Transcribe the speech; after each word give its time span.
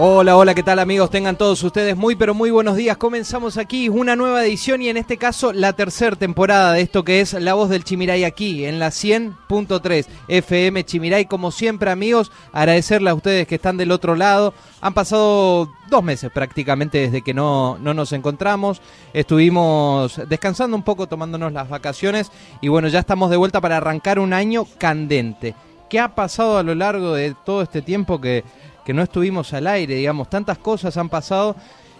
Hola, 0.00 0.36
hola, 0.36 0.54
¿qué 0.54 0.62
tal 0.62 0.78
amigos? 0.78 1.10
Tengan 1.10 1.36
todos 1.36 1.60
ustedes 1.64 1.96
muy, 1.96 2.14
pero 2.14 2.32
muy 2.32 2.52
buenos 2.52 2.76
días. 2.76 2.96
Comenzamos 2.96 3.56
aquí 3.56 3.88
una 3.88 4.14
nueva 4.14 4.44
edición 4.44 4.80
y 4.80 4.88
en 4.88 4.96
este 4.96 5.16
caso 5.16 5.52
la 5.52 5.72
tercera 5.72 6.14
temporada 6.14 6.72
de 6.72 6.82
esto 6.82 7.02
que 7.02 7.20
es 7.20 7.32
La 7.32 7.54
Voz 7.54 7.68
del 7.68 7.82
Chimiray 7.82 8.22
aquí, 8.22 8.64
en 8.64 8.78
la 8.78 8.90
100.3 8.90 10.06
FM 10.28 10.84
Chimiray. 10.84 11.26
Como 11.26 11.50
siempre 11.50 11.90
amigos, 11.90 12.30
agradecerle 12.52 13.10
a 13.10 13.14
ustedes 13.14 13.48
que 13.48 13.56
están 13.56 13.76
del 13.76 13.90
otro 13.90 14.14
lado. 14.14 14.54
Han 14.82 14.94
pasado 14.94 15.68
dos 15.90 16.04
meses 16.04 16.30
prácticamente 16.30 16.98
desde 16.98 17.22
que 17.22 17.34
no, 17.34 17.76
no 17.80 17.92
nos 17.92 18.12
encontramos. 18.12 18.80
Estuvimos 19.12 20.20
descansando 20.28 20.76
un 20.76 20.84
poco, 20.84 21.08
tomándonos 21.08 21.52
las 21.52 21.68
vacaciones 21.68 22.30
y 22.60 22.68
bueno, 22.68 22.86
ya 22.86 23.00
estamos 23.00 23.30
de 23.30 23.36
vuelta 23.36 23.60
para 23.60 23.78
arrancar 23.78 24.20
un 24.20 24.32
año 24.32 24.64
candente. 24.78 25.56
¿Qué 25.90 25.98
ha 25.98 26.14
pasado 26.14 26.58
a 26.58 26.62
lo 26.62 26.76
largo 26.76 27.14
de 27.14 27.34
todo 27.44 27.62
este 27.62 27.82
tiempo 27.82 28.20
que 28.20 28.44
que 28.88 28.94
no 28.94 29.02
estuvimos 29.02 29.52
al 29.52 29.66
aire, 29.66 29.96
digamos, 29.96 30.30
tantas 30.30 30.56
cosas 30.56 30.96
han 30.96 31.10
pasado, 31.10 31.54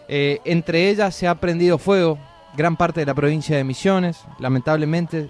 eh, 0.09 0.41
entre 0.47 0.89
ellas 0.89 1.15
se 1.15 1.29
ha 1.29 1.35
prendido 1.35 1.77
fuego 1.77 2.19
gran 2.57 2.79
parte 2.79 3.01
de 3.01 3.05
la 3.05 3.13
provincia 3.13 3.59
de 3.59 3.63
Misiones, 3.63 4.25
lamentablemente 4.39 5.29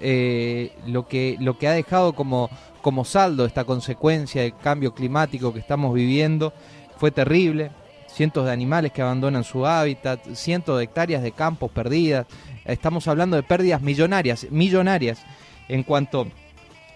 eh, 0.00 0.76
lo, 0.86 1.08
que, 1.08 1.38
lo 1.40 1.56
que 1.56 1.66
ha 1.66 1.72
dejado 1.72 2.12
como, 2.12 2.50
como 2.82 3.06
saldo 3.06 3.46
esta 3.46 3.64
consecuencia 3.64 4.42
del 4.42 4.54
cambio 4.54 4.92
climático 4.92 5.54
que 5.54 5.60
estamos 5.60 5.94
viviendo 5.94 6.52
fue 6.98 7.10
terrible, 7.10 7.70
cientos 8.06 8.44
de 8.44 8.52
animales 8.52 8.92
que 8.92 9.00
abandonan 9.00 9.44
su 9.44 9.64
hábitat, 9.64 10.20
cientos 10.34 10.76
de 10.76 10.84
hectáreas 10.84 11.22
de 11.22 11.32
campos 11.32 11.70
perdidas, 11.70 12.26
estamos 12.66 13.08
hablando 13.08 13.36
de 13.36 13.44
pérdidas 13.44 13.80
millonarias, 13.80 14.46
millonarias 14.50 15.22
en 15.68 15.84
cuanto 15.84 16.26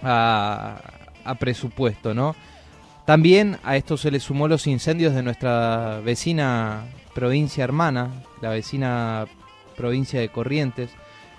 a, 0.02 0.82
a 1.24 1.34
presupuesto, 1.36 2.12
¿no? 2.12 2.36
También 3.06 3.58
a 3.62 3.76
esto 3.76 3.96
se 3.96 4.10
le 4.10 4.18
sumó 4.18 4.48
los 4.48 4.66
incendios 4.66 5.14
de 5.14 5.22
nuestra 5.22 6.00
vecina 6.00 6.86
provincia 7.14 7.62
hermana, 7.62 8.10
la 8.42 8.50
vecina 8.50 9.26
provincia 9.76 10.20
de 10.20 10.28
Corrientes, 10.28 10.90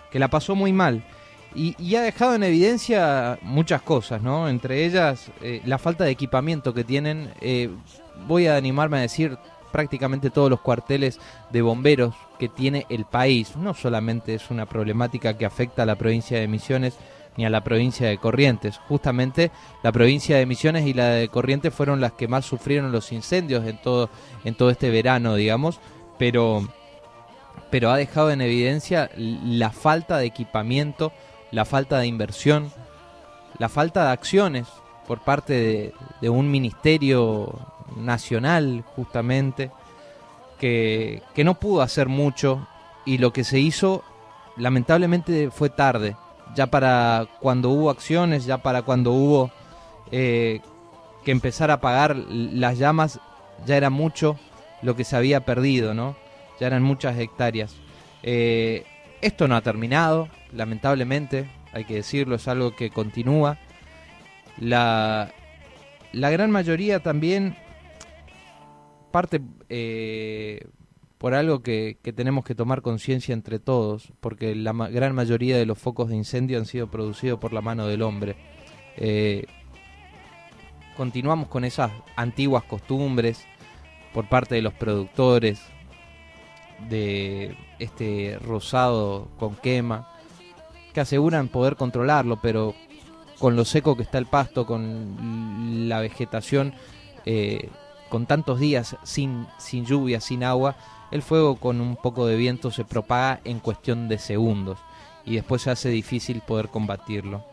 que 0.10 0.18
la 0.18 0.30
pasó 0.30 0.56
muy 0.56 0.72
mal. 0.72 1.04
Y, 1.54 1.96
ha 1.96 2.02
dejado 2.02 2.36
en 2.36 2.44
evidencia 2.44 3.38
muchas 3.42 3.82
cosas, 3.82 4.22
¿no? 4.22 4.48
Entre 4.48 4.86
ellas 4.86 5.30
eh, 5.42 5.62
la 5.66 5.78
falta 5.78 6.04
de 6.04 6.12
equipamiento 6.12 6.74
que 6.74 6.84
tienen. 6.84 7.32
Eh, 7.42 7.70
voy 8.28 8.48
a 8.48 8.56
animarme 8.56 8.98
a 8.98 9.02
decir 9.02 9.38
prácticamente 9.72 10.30
todos 10.30 10.50
los 10.50 10.62
cuarteles 10.62 11.20
de 11.52 11.62
bomberos 11.62 12.16
que 12.40 12.48
tiene 12.48 12.86
el 12.90 13.06
país. 13.06 13.56
No 13.58 13.74
solamente 13.74 14.36
es 14.36 14.52
una 14.52 14.68
problemática 14.68 15.38
que 15.38 15.46
afecta 15.46 15.84
a 15.84 15.86
la 15.86 15.96
provincia 15.96 16.40
de 16.40 16.48
Misiones, 16.48 16.98
ni 17.38 17.46
a 17.46 17.50
la 17.50 17.64
provincia 17.64 18.08
de 18.08 18.18
Corrientes. 18.18 18.80
Justamente 18.88 19.52
la 19.84 19.92
provincia 19.92 20.38
de 20.38 20.46
Misiones 20.46 20.86
y 20.86 20.94
la 20.94 21.10
de 21.10 21.30
Corrientes 21.30 21.74
fueron 21.74 22.02
las 22.02 22.14
que 22.14 22.28
más 22.28 22.46
sufrieron 22.46 22.92
los 22.92 23.12
incendios 23.12 23.66
en 23.66 23.80
todo, 23.82 24.10
en 24.44 24.56
todo 24.56 24.72
este 24.72 24.90
verano, 24.90 25.36
digamos, 25.36 25.80
pero, 26.18 26.68
ha 27.72 27.98
dejado 27.98 28.32
en 28.32 28.42
evidencia 28.42 29.10
la 29.16 29.70
falta 29.70 30.18
de 30.18 30.26
equipamiento, 30.26 31.14
la 31.52 31.64
falta 31.64 32.00
de 32.00 32.08
inversión, 32.08 32.72
la 33.60 33.70
falta 33.70 34.06
de 34.06 34.12
acciones 34.12 34.68
por 35.08 35.20
parte 35.20 35.94
de, 36.22 36.30
un 36.30 36.50
ministerio 36.50 37.54
nacional, 37.96 38.84
justamente, 38.96 39.72
que 40.60 41.22
no 41.38 41.60
pudo 41.60 41.84
hacer 41.84 42.08
mucho 42.08 42.68
y 43.06 43.20
lo 43.20 43.32
que 43.32 43.44
se 43.44 43.60
hizo 43.60 44.04
lamentablemente 44.58 45.52
fue 45.52 45.70
tarde 45.70 46.16
ya 46.56 46.68
para 46.68 47.28
cuando 47.40 47.70
hubo 47.70 47.90
acciones, 47.90 48.46
ya 48.46 48.60
para 48.60 48.82
cuando 48.82 49.12
hubo 49.12 49.52
eh, 50.12 50.62
que 51.24 51.32
empezar 51.32 51.72
a 51.72 51.76
apagar 51.76 52.16
las 52.16 52.78
llamas, 52.78 53.20
ya 53.66 53.78
era 53.78 53.90
mucho 53.90 54.38
lo 54.82 54.96
que 54.96 55.04
se 55.04 55.16
había 55.16 55.46
perdido, 55.46 55.94
¿no? 55.94 56.16
Ya 56.60 56.68
eran 56.68 56.84
muchas 56.84 57.18
hectáreas. 57.18 57.76
Eh, 58.24 58.86
esto 59.22 59.48
no 59.48 59.56
ha 59.56 59.62
terminado, 59.62 60.30
lamentablemente, 60.54 61.50
hay 61.74 61.86
que 61.86 61.96
decirlo, 61.96 62.36
es 62.36 62.48
algo 62.48 62.76
que 62.76 62.90
continúa. 62.90 63.58
La, 64.58 65.32
la 66.14 66.30
gran 66.30 66.52
mayoría 66.52 67.02
también 67.02 67.56
parte 69.12 69.42
eh, 69.70 70.68
por 71.18 71.34
algo 71.34 71.62
que, 71.62 71.98
tenemos 72.16 72.46
que 72.46 72.56
tomar 72.56 72.82
conciencia 72.82 73.34
entre 73.34 73.60
todos, 73.60 74.12
porque 74.20 74.56
la 74.56 74.74
gran 74.74 75.16
mayoría 75.16 75.58
de 75.58 75.66
los 75.66 75.78
focos 75.78 76.10
de 76.10 76.16
incendio 76.16 76.60
han 76.60 76.66
sido 76.66 76.88
producidos 76.88 77.40
por 77.40 77.54
la 77.54 77.62
mano 77.62 77.88
del 77.88 78.04
hombre. 78.04 78.36
Eh, 78.98 79.46
continuamos 80.96 81.48
con 81.48 81.64
esas 81.64 81.92
antiguas 82.16 82.64
costumbres 82.64 83.46
por 84.14 84.30
parte 84.30 84.56
de 84.56 84.62
los 84.62 84.74
productores 84.74 85.60
de 86.90 87.58
este 87.80 88.38
rosado 88.40 89.30
con 89.40 89.56
quema, 89.56 90.10
que 90.94 91.02
aseguran 91.02 91.48
poder 91.48 91.76
controlarlo, 91.76 92.40
pero 92.42 92.76
con 93.40 93.56
lo 93.56 93.66
seco 93.66 93.96
que 93.96 94.04
está 94.04 94.20
el 94.20 94.28
pasto, 94.28 94.68
con 94.68 95.88
la 95.90 96.00
vegetación, 96.00 96.74
eh, 97.26 97.70
con 98.10 98.26
tantos 98.26 98.60
días 98.60 98.96
sin, 99.04 99.48
sin 99.58 99.86
lluvia, 99.86 100.22
sin 100.22 100.44
agua, 100.44 100.76
el 101.12 101.22
fuego 101.22 101.56
con 101.56 101.82
un 101.82 101.96
poco 101.96 102.26
de 102.28 102.36
viento 102.36 102.72
se 102.72 102.86
propaga 102.86 103.40
en 103.44 103.60
cuestión 103.60 104.08
de 104.08 104.18
segundos 104.18 104.80
y 105.26 105.36
después 105.36 105.62
se 105.62 105.72
hace 105.72 105.90
difícil 105.90 106.42
poder 106.42 106.70
combatirlo. 106.70 107.44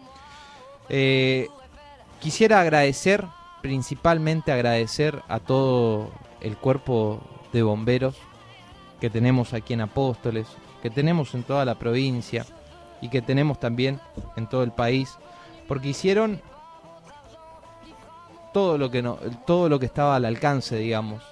Eh, 0.89 1.49
quisiera 2.21 2.61
agradecer, 2.61 3.25
principalmente 3.62 4.53
agradecer 4.53 5.23
a 5.29 5.41
todo 5.41 6.11
el 6.41 6.56
cuerpo 6.56 7.21
de 7.53 7.62
bomberos 7.62 8.17
que 9.01 9.11
tenemos 9.11 9.53
aquí 9.53 9.75
en 9.75 9.81
Apóstoles, 9.83 10.47
que 10.83 10.91
tenemos 10.91 11.35
en 11.35 11.43
toda 11.43 11.65
la 11.65 11.77
provincia 11.77 12.47
y 13.01 13.09
que 13.09 13.23
tenemos 13.23 13.59
también 13.61 14.01
en 14.37 14.49
todo 14.49 14.62
el 14.62 14.73
país, 14.73 15.17
porque 15.69 15.89
hicieron 15.89 16.41
todo 18.53 18.79
lo 18.79 18.91
que 18.91 19.03
no, 19.03 19.19
todo 19.47 19.69
lo 19.69 19.79
que 19.81 19.87
estaba 19.87 20.17
al 20.17 20.25
alcance, 20.25 20.77
digamos, 20.77 21.23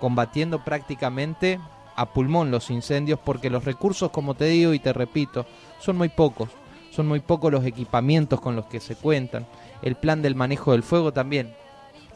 combatiendo 0.00 0.64
prácticamente 0.64 1.60
a 1.96 2.06
pulmón 2.06 2.50
los 2.50 2.70
incendios 2.70 3.18
porque 3.18 3.50
los 3.50 3.64
recursos, 3.64 4.10
como 4.10 4.34
te 4.34 4.46
digo 4.46 4.72
y 4.72 4.78
te 4.78 4.92
repito, 4.92 5.46
son 5.80 5.96
muy 5.96 6.08
pocos. 6.08 6.48
Son 6.90 7.06
muy 7.06 7.20
pocos 7.20 7.52
los 7.52 7.64
equipamientos 7.64 8.40
con 8.40 8.56
los 8.56 8.66
que 8.66 8.80
se 8.80 8.96
cuentan. 8.96 9.46
El 9.82 9.94
plan 9.94 10.22
del 10.22 10.34
manejo 10.34 10.72
del 10.72 10.82
fuego 10.82 11.12
también 11.12 11.54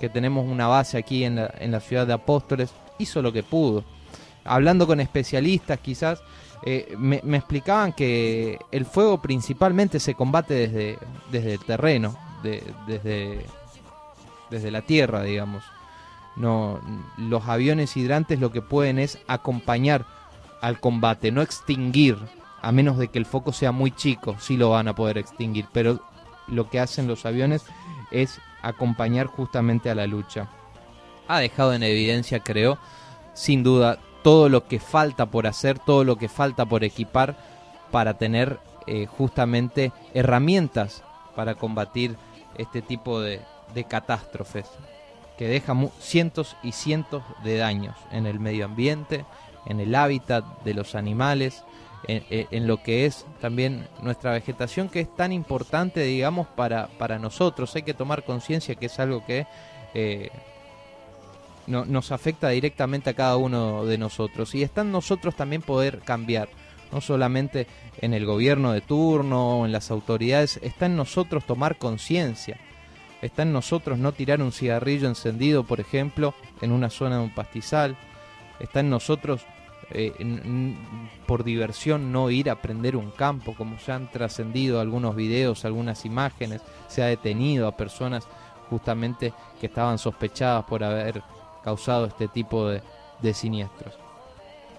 que 0.03 0.09
tenemos 0.09 0.45
una 0.49 0.67
base 0.67 0.99
aquí 0.99 1.23
en 1.23 1.37
la, 1.37 1.55
en 1.61 1.71
la 1.71 1.79
ciudad 1.79 2.09
de 2.09 2.13
Apóstoles, 2.13 2.73
hizo 2.99 3.23
lo 3.23 3.33
que 3.33 3.45
pudo. 3.45 3.85
Hablando 4.43 4.85
con 4.85 4.99
especialistas 4.99 5.79
quizás, 5.79 6.21
eh, 6.65 6.93
me, 6.99 7.21
explicaban 7.37 7.93
que 7.93 8.59
el 8.73 8.85
fuego 8.85 9.23
principalmente 9.23 10.01
se 10.01 10.15
combate 10.15 10.55
desde, 10.55 10.99
desde 11.31 11.55
el 11.55 11.65
terreno, 11.65 12.17
desde, 12.43 13.47
desde 14.51 14.71
la 14.73 14.83
tierra, 14.83 15.23
digamos. 15.23 15.63
No, 16.37 16.81
los 17.19 17.47
aviones 17.47 17.97
hidrantes 17.97 18.41
lo 18.41 18.53
que 18.53 18.63
pueden 18.63 18.99
es 18.99 19.19
acompañar 19.27 20.07
al 20.61 20.81
combate, 20.81 21.31
no 21.31 21.43
extinguir, 21.43 22.17
a 22.63 22.73
menos 22.73 22.97
de 22.97 23.09
que 23.09 23.19
el 23.19 23.27
foco 23.27 23.53
sea 23.53 23.73
muy 23.73 23.91
chico, 23.91 24.37
sí 24.39 24.57
lo 24.57 24.71
van 24.71 24.89
a 24.89 24.95
poder 24.95 25.19
extinguir, 25.19 25.67
pero 25.73 26.01
lo 26.47 26.71
que 26.71 26.81
hacen 26.81 27.09
los 27.09 27.27
aviones 27.27 27.65
es 28.11 28.41
acompañar 28.63 29.27
justamente 29.27 29.91
a 29.91 29.95
la 29.95 30.07
lucha. 30.07 30.49
Ha 31.29 31.41
dejado 31.41 31.75
en 31.75 31.83
evidencia, 31.83 32.41
creo, 32.41 32.79
sin 33.35 33.63
duda, 33.63 33.99
todo 34.23 34.49
lo 34.49 34.67
que 34.67 34.79
falta 34.79 35.27
por 35.27 35.47
hacer, 35.47 35.79
todo 35.79 36.05
lo 36.05 36.17
que 36.17 36.29
falta 36.29 36.65
por 36.65 36.85
equipar 36.85 37.37
para 37.91 38.15
tener 38.15 38.61
eh, 38.87 39.07
justamente 39.07 39.93
herramientas 40.15 41.03
para 41.35 41.55
combatir 41.55 42.17
este 42.57 42.83
tipo 42.83 43.21
de, 43.21 43.41
catástrofes 43.89 44.67
que 45.43 45.49
dejan 45.49 45.91
cientos 45.99 46.57
y 46.63 46.71
cientos 46.71 47.25
de 47.43 47.57
daños 47.57 47.97
en 48.13 48.27
el 48.27 48.39
medio 48.39 48.65
ambiente, 48.65 49.25
en 49.67 49.81
el 49.81 49.93
hábitat 49.97 50.45
de 50.63 50.73
los 50.73 50.95
animales, 50.95 51.65
en, 52.07 52.69
lo 52.69 52.81
que 52.81 53.07
es 53.07 53.27
también 53.41 53.89
nuestra 54.03 54.31
vegetación, 54.31 54.89
que 54.89 55.01
es 55.01 55.17
tan 55.17 55.33
importante, 55.33 56.05
digamos, 56.05 56.47
para, 56.47 56.87
para 56.97 57.19
nosotros. 57.19 57.75
Hay 57.75 57.83
que 57.83 57.93
tomar 57.93 58.23
conciencia 58.23 58.77
que 58.77 58.87
es 58.87 59.01
algo 59.01 59.27
que 59.27 59.49
eh, 59.95 60.31
no, 61.67 61.87
nos 61.87 62.13
afecta 62.13 62.51
directamente 62.51 63.11
a 63.11 63.15
cada 63.15 63.37
uno 63.37 63.85
de 63.85 63.99
nosotros. 63.99 64.55
Y 64.55 64.63
está 64.63 64.83
en 64.83 64.93
nosotros 64.93 65.35
también 65.35 65.63
poder 65.63 66.03
cambiar, 66.05 66.51
no 66.93 67.01
solamente 67.01 67.67
en 68.01 68.15
el 68.15 68.27
gobierno 68.27 68.71
de 68.71 68.81
turno 68.81 69.59
o 69.59 69.67
en 69.67 69.73
las 69.73 69.91
autoridades, 69.91 70.61
está 70.63 70.87
en 70.87 70.95
nosotros 70.95 71.45
tomar 71.47 71.79
conciencia. 71.79 72.61
Está 73.23 73.43
en 73.43 73.53
nosotros 73.53 73.99
no 73.99 74.13
tirar 74.13 74.43
un 74.43 74.53
cigarrillo 74.53 75.09
encendido, 75.09 75.65
por 75.65 75.81
ejemplo, 75.81 76.35
en 76.61 76.73
una 76.73 76.91
zona 76.91 77.17
de 77.17 77.23
un 77.23 77.35
pastizal. 77.35 77.97
Está 78.59 78.81
en 78.81 78.91
nosotros 78.91 79.47
eh, 79.91 80.13
por 81.27 81.45
diversión 81.45 82.13
no 82.13 82.31
ir 82.31 82.51
a 82.51 82.61
prender 82.61 82.97
un 82.97 83.11
campo, 83.11 83.55
como 83.55 83.77
ya 83.79 83.95
han 83.95 84.11
trascendido 84.11 84.81
algunos 84.81 85.15
videos, 85.15 85.65
algunas 85.65 86.05
imágenes, 86.05 86.63
se 86.89 87.03
ha 87.03 87.07
detenido 87.07 87.69
a 87.69 87.77
personas 87.77 88.27
justamente 88.69 89.33
que 89.61 89.67
estaban 89.67 89.99
sospechadas 89.99 90.65
por 90.65 90.83
haber 90.83 91.23
causado 91.63 92.07
este 92.07 92.27
tipo 92.27 92.69
de, 92.69 92.83
de 93.21 93.35
siniestros. 93.35 93.95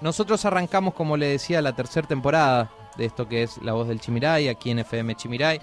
Nosotros 0.02 0.44
arrancamos, 0.44 0.96
como 0.96 1.16
le 1.16 1.28
decía, 1.28 1.62
la 1.62 1.76
tercera 1.76 2.08
temporada 2.08 2.72
de 2.98 3.06
esto 3.06 3.28
que 3.28 3.44
es 3.44 3.58
La 3.60 3.74
Voz 3.74 3.88
del 3.88 4.02
Chimiray, 4.02 4.50
aquí 4.50 4.72
en 4.72 4.80
FM 4.80 5.16
Chimiray. 5.16 5.62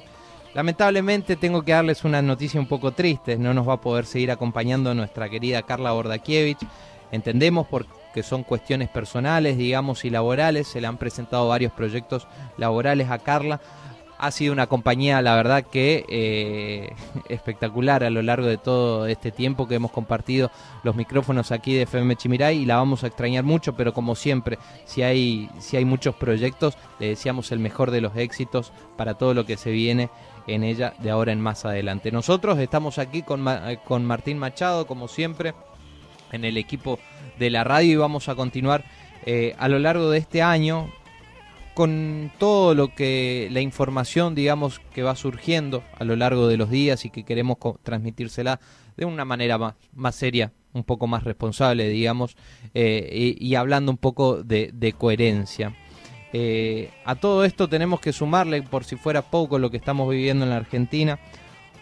Lamentablemente 0.55 1.37
tengo 1.37 1.63
que 1.63 1.73
darles 1.73 2.05
una 2.05 2.21
noticia 2.23 2.61
un 2.61 2.67
poco 2.67 2.91
triste, 2.93 3.39
no 3.39 3.55
nos 3.55 3.69
va 3.69 3.75
a 3.75 3.81
poder 3.81 4.05
seguir 4.05 4.31
acompañando 4.31 4.95
nuestra 4.95 5.29
querida 5.29 5.63
Carla 5.63 5.93
Bordakiewicz. 5.93 6.67
Entendemos 7.13 7.67
por 7.67 7.87
que 8.13 8.23
son 8.23 8.43
cuestiones 8.43 8.89
personales, 8.89 9.57
digamos, 9.57 10.05
y 10.05 10.11
laborales. 10.11 10.69
Se 10.69 10.81
le 10.81 10.87
han 10.87 10.99
presentado 10.99 11.49
varios 11.49 11.73
proyectos 11.73 12.27
laborales 12.57 13.11
a 13.11 13.19
Carla. 13.19 13.61
Ha 14.23 14.31
sido 14.33 14.53
una 14.53 14.67
compañía, 14.67 15.23
la 15.23 15.35
verdad, 15.35 15.65
que 15.65 16.05
eh, 16.09 16.95
espectacular 17.29 18.05
a 18.05 18.11
lo 18.11 18.21
largo 18.23 18.47
de 18.47 18.59
todo 18.59 19.07
este 19.07 19.31
tiempo 19.31 19.67
que 19.67 19.77
hemos 19.77 19.91
compartido 19.91 20.51
los 20.83 20.95
micrófonos 20.95 21.53
aquí 21.53 21.75
de 21.75 21.83
FM 21.83 22.17
Chimiray 22.17 22.59
y 22.59 22.67
la 22.67 22.77
vamos 22.77 23.03
a 23.03 23.07
extrañar 23.07 23.45
mucho, 23.45 23.75
pero 23.75 23.95
como 23.95 24.15
siempre, 24.15 24.59
si 24.85 25.03
hay, 25.03 25.49
si 25.59 25.77
hay 25.77 25.85
muchos 25.85 26.15
proyectos, 26.15 26.77
le 26.99 27.09
deseamos 27.09 27.51
el 27.51 27.61
mejor 27.61 27.91
de 27.91 28.03
los 28.03 28.15
éxitos 28.17 28.73
para 28.97 29.15
todo 29.15 29.33
lo 29.33 29.47
que 29.47 29.57
se 29.57 29.71
viene 29.71 30.11
en 30.47 30.65
ella 30.65 30.93
de 30.99 31.11
ahora 31.11 31.33
en 31.33 31.41
más 31.41 31.65
adelante. 31.65 32.13
Nosotros 32.13 32.59
estamos 32.59 32.99
aquí 32.99 33.23
con, 33.23 33.45
con 33.85 34.05
Martín 34.05 34.39
Machado, 34.39 34.87
como 34.87 35.09
siempre, 35.09 35.55
en 36.33 36.45
el 36.45 36.57
equipo 36.57 36.99
de 37.39 37.51
la 37.51 37.65
radio 37.65 37.93
y 37.93 37.97
vamos 37.97 38.29
a 38.29 38.35
continuar 38.35 38.85
eh, 39.27 39.55
a 39.59 39.69
lo 39.69 39.79
largo 39.79 40.11
de 40.11 40.19
este 40.19 40.43
año 40.43 40.91
con 41.81 42.31
todo 42.37 42.75
lo 42.75 42.95
que 42.95 43.49
la 43.51 43.63
información 43.63 44.35
digamos 44.35 44.83
que 44.93 45.03
va 45.03 45.17
surgiendo 45.17 45.83
a 45.99 46.05
lo 46.05 46.15
largo 46.15 46.47
de 46.47 46.59
los 46.59 46.69
días 46.69 47.07
y 47.07 47.11
que 47.11 47.25
queremos 47.25 47.57
transmitírsela 47.83 48.61
de 48.99 49.07
una 49.07 49.25
manera 49.25 49.57
más, 49.57 49.77
más 49.95 50.15
seria 50.15 50.53
un 50.75 50.85
poco 50.85 51.07
más 51.07 51.25
responsable 51.25 51.89
digamos 51.89 52.37
eh, 52.75 53.35
y, 53.41 53.55
hablando 53.55 53.91
un 53.93 53.97
poco 53.97 54.43
de, 54.43 54.95
coherencia. 54.99 55.75
Eh, 56.35 56.91
a 57.07 57.15
todo 57.15 57.47
esto 57.47 57.67
tenemos 57.67 57.99
que 58.01 58.13
sumarle 58.13 58.61
por 58.61 58.85
si 58.85 58.97
fuera 58.97 59.23
poco 59.23 59.59
lo 59.59 59.71
que 59.71 59.79
estamos 59.79 60.11
viviendo 60.11 60.45
en 60.45 60.51
la 60.51 60.59
Argentina 60.59 61.19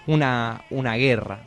una, 0.06 0.62
una 0.71 0.95
guerra. 0.95 1.41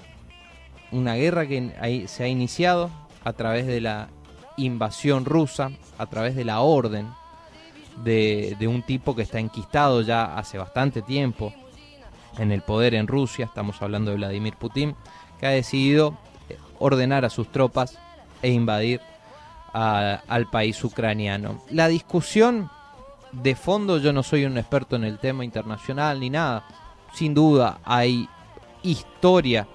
Una 0.92 1.16
guerra 1.16 1.48
que 1.48 2.04
se 2.10 2.26
ha 2.26 2.28
iniciado 2.28 2.90
a 3.24 3.32
través 3.32 3.66
de 3.66 3.80
la 3.80 4.10
invasión 4.58 5.24
rusa, 5.24 5.72
a 5.98 6.08
través 6.08 6.36
de 6.36 6.44
la 6.44 6.60
orden 6.60 7.08
de, 7.98 8.56
un 8.68 8.82
tipo 8.84 9.16
que 9.16 9.22
está 9.22 9.40
enquistado 9.40 10.02
ya 10.02 10.38
hace 10.38 10.58
bastante 10.58 11.02
tiempo 11.02 11.54
en 12.38 12.52
el 12.52 12.62
poder 12.62 12.96
en 12.96 13.08
Rusia, 13.08 13.46
estamos 13.46 13.82
hablando 13.82 14.12
de 14.12 14.18
Vladimir 14.18 14.56
Putin, 14.56 14.96
que 15.40 15.48
ha 15.48 15.52
decidido 15.52 16.18
ordenar 16.80 17.26
a 17.26 17.30
sus 17.30 17.52
tropas 17.52 18.00
e 18.42 18.50
invadir 18.50 19.02
al 19.74 20.50
país 20.50 20.84
ucraniano. 20.84 21.62
La 21.70 21.88
discusión 21.88 22.70
de 23.32 23.56
fondo, 23.56 23.98
yo 23.98 24.12
no 24.12 24.24
soy 24.24 24.46
un 24.46 24.58
experto 24.58 24.96
en 24.96 25.04
el 25.04 25.20
tema 25.20 25.46
internacional 25.46 26.20
ni 26.20 26.30
nada, 26.30 26.66
sin 27.14 27.34
duda 27.34 27.80
hay 27.84 28.28
historia 28.84 29.68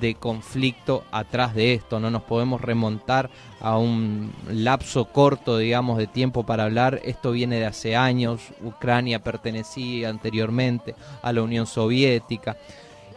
de 0.00 0.14
conflicto 0.14 1.04
atrás 1.10 1.54
de 1.54 1.74
esto. 1.74 2.00
No 2.00 2.10
nos 2.10 2.22
podemos 2.22 2.60
remontar 2.60 3.30
a 3.60 3.78
un 3.78 4.32
lapso 4.48 5.06
corto, 5.06 5.58
digamos, 5.58 5.98
de 5.98 6.06
tiempo 6.06 6.44
para 6.44 6.64
hablar. 6.64 7.00
Esto 7.04 7.32
viene 7.32 7.56
de 7.56 7.66
hace 7.66 7.96
años. 7.96 8.40
Ucrania 8.62 9.22
pertenecía 9.22 10.08
anteriormente 10.08 10.94
a 11.22 11.32
la 11.32 11.42
Unión 11.42 11.66
Soviética. 11.66 12.56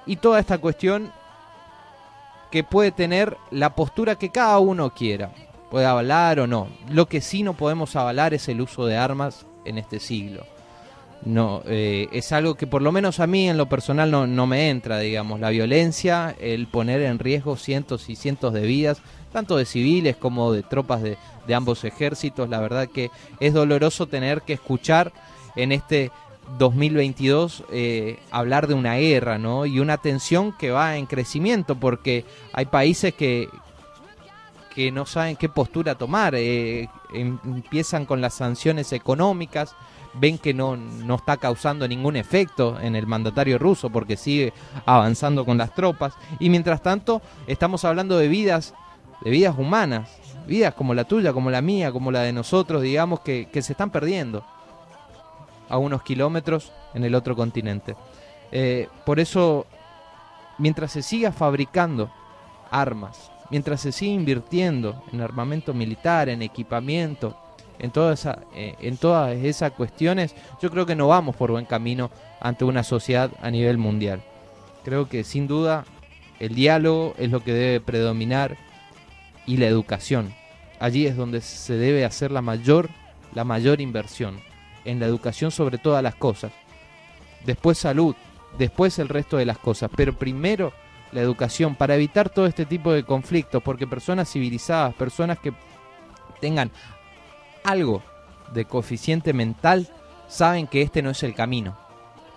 Y 0.06 0.18
toda 0.18 0.40
esta 0.40 0.58
cuestión 0.58 1.12
que 2.52 2.64
puede 2.64 2.92
tener 2.92 3.38
la 3.52 3.76
postura 3.76 4.16
que 4.16 4.30
cada 4.30 4.60
uno 4.60 4.94
quiera. 4.94 5.32
Puede 5.72 5.86
avalar 5.86 6.40
o 6.40 6.48
no. 6.48 6.68
Lo 6.90 7.08
que 7.08 7.22
sí 7.22 7.44
no 7.44 7.54
podemos 7.54 7.96
avalar 7.96 8.34
es 8.34 8.48
el 8.48 8.62
uso 8.62 8.86
de 8.86 8.98
armas 8.98 9.46
en 9.66 9.78
este 9.78 10.00
siglo 10.00 10.46
no 11.26 11.64
eh, 11.66 12.08
es 12.12 12.32
algo 12.32 12.56
que 12.56 12.68
por 12.68 12.82
lo 12.82 12.92
menos 12.92 13.20
a 13.20 13.28
mí 13.28 13.50
en 13.50 13.58
lo 13.58 13.68
personal 13.68 14.12
no, 14.12 14.28
no, 14.28 14.48
me 14.48 14.70
entra, 14.70 15.00
digamos, 15.00 15.40
la 15.40 15.50
violencia, 15.50 16.36
el 16.40 16.68
poner 16.68 17.02
en 17.02 17.20
riesgo 17.20 17.58
cientos 17.58 18.10
y 18.10 18.16
cientos 18.16 18.54
de 18.54 18.62
vidas, 18.62 19.02
tanto 19.34 19.58
de 19.58 19.66
civiles 19.66 20.16
como 20.16 20.54
de 20.54 20.64
tropas 20.64 21.02
de, 21.02 21.18
de 21.48 21.56
ambos 21.56 21.84
ejércitos, 21.84 22.48
la 22.48 22.60
verdad 22.60 22.88
que 22.88 23.10
es 23.40 23.54
doloroso 23.54 24.08
tener 24.08 24.44
que 24.44 24.54
escuchar 24.54 25.12
en 25.56 25.72
este 25.72 26.12
2022 26.60 27.64
eh, 27.72 28.20
hablar 28.32 28.68
de 28.68 28.76
una 28.76 28.96
guerra, 28.96 29.38
¿no? 29.38 29.66
Y 29.66 29.80
una 29.80 29.98
tensión 29.98 30.54
que 30.54 30.72
va 30.72 30.98
en 30.98 31.06
crecimiento 31.08 31.76
porque 31.76 32.24
hay 32.54 32.66
países 32.66 33.14
que 33.14 33.50
que 34.76 34.92
no 34.92 35.06
saben 35.06 35.38
qué 35.38 35.48
postura 35.48 35.96
tomar, 35.96 36.36
eh, 36.36 36.90
em, 37.14 37.40
empiezan 37.46 38.06
con 38.06 38.20
las 38.20 38.34
sanciones 38.34 38.92
económicas, 38.92 39.74
ven 40.20 40.38
que 40.38 40.54
no, 40.54 40.76
no 40.78 41.16
está 41.16 41.38
causando 41.38 41.88
ningún 41.88 42.16
efecto 42.16 42.80
en 42.80 42.96
el 42.96 43.08
mandatario 43.08 43.58
ruso 43.58 43.90
porque 43.90 44.18
sigue 44.18 44.54
avanzando 44.86 45.46
con 45.46 45.58
las 45.58 45.74
tropas. 45.74 46.14
Y 46.40 46.50
mientras 46.50 46.82
tanto, 46.82 47.22
estamos 47.48 47.86
hablando 47.86 48.18
de 48.18 48.28
vidas, 48.28 48.74
de 49.22 49.32
vidas 49.32 49.56
humanas, 49.58 50.10
vidas 50.48 50.74
como 50.74 50.94
la 50.94 51.04
tuya, 51.04 51.34
como 51.34 51.50
la 51.50 51.62
mía, 51.62 51.92
como 51.92 52.12
la 52.12 52.22
de 52.22 52.34
nosotros, 52.34 52.82
digamos, 52.82 53.20
que, 53.22 53.48
se 53.54 53.74
están 53.74 53.90
perdiendo 53.90 54.46
a 55.68 55.78
unos 55.78 56.04
kilómetros 56.04 56.72
en 56.94 57.04
el 57.04 57.16
otro 57.16 57.36
continente. 57.36 57.96
Eh, 58.52 58.88
por 59.06 59.20
eso, 59.20 59.66
mientras 60.58 60.92
se 60.92 61.02
siga 61.02 61.32
fabricando 61.32 62.12
armas, 62.72 63.32
mientras 63.50 63.82
se 63.82 63.92
siga 63.92 64.14
invirtiendo 64.14 65.04
en 65.12 65.22
armamento 65.22 65.74
militar, 65.74 66.30
en 66.30 66.42
equipamiento, 66.42 67.36
en, 67.80 67.92
eh, 68.56 68.76
en 68.80 68.98
todas 68.98 69.36
esas 69.38 69.72
cuestiones, 69.72 70.36
yo 70.62 70.70
creo 70.72 70.86
que 70.86 70.96
no 70.96 71.08
vamos 71.08 71.36
por 71.36 71.52
buen 71.52 71.66
camino 71.66 72.12
ante 72.40 72.66
una 72.66 72.84
sociedad 72.84 73.32
a 73.42 73.52
nivel 73.52 73.78
mundial. 73.78 74.22
Creo 74.84 75.10
que 75.10 75.24
sin 75.24 75.48
duda 75.48 75.86
el 76.40 76.54
diálogo 76.56 77.16
es 77.18 77.32
lo 77.32 77.44
que 77.44 77.54
debe 77.54 77.82
predominar 77.82 78.58
y 79.46 79.58
la 79.58 79.68
educación. 79.68 80.34
Allí 80.80 81.08
es 81.08 81.16
donde 81.16 81.42
se 81.42 81.76
debe 81.76 82.06
hacer 82.06 82.32
la 82.32 82.42
mayor, 82.42 82.90
la 83.34 83.44
mayor 83.44 83.82
inversión, 83.82 84.40
en 84.84 85.00
la 85.00 85.06
educación 85.06 85.52
sobre 85.52 85.78
todas 85.78 86.04
las 86.04 86.16
cosas. 86.16 86.52
Después 87.46 87.78
salud, 87.78 88.16
después 88.58 89.00
el 89.00 89.10
resto 89.10 89.38
de 89.38 89.46
las 89.46 89.58
cosas, 89.58 89.90
pero 89.96 90.14
primero 90.14 90.74
la 91.12 91.22
educación, 91.22 91.76
para 91.76 91.96
evitar 91.96 92.30
todo 92.30 92.46
este 92.46 92.66
tipo 92.66 92.92
de 92.92 93.04
conflictos, 93.04 93.64
porque 93.64 93.88
personas 93.88 94.30
civilizadas, 94.30 94.94
personas 94.96 95.40
que 95.40 95.54
tengan 96.42 96.72
algo 97.66 98.04
de 98.54 98.66
coeficiente 98.66 99.34
mental, 99.34 99.90
saben 100.28 100.68
que 100.68 100.82
este 100.82 101.02
no 101.02 101.10
es 101.10 101.24
el 101.24 101.34
camino. 101.34 101.78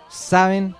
Saben 0.09 0.75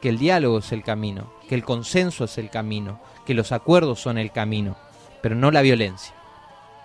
que 0.00 0.08
el 0.08 0.18
diálogo 0.18 0.58
es 0.58 0.72
el 0.72 0.82
camino, 0.82 1.32
que 1.48 1.54
el 1.54 1.64
consenso 1.64 2.24
es 2.24 2.38
el 2.38 2.50
camino, 2.50 3.00
que 3.24 3.34
los 3.34 3.52
acuerdos 3.52 4.00
son 4.00 4.18
el 4.18 4.32
camino, 4.32 4.76
pero 5.22 5.34
no 5.34 5.50
la 5.50 5.62
violencia. 5.62 6.14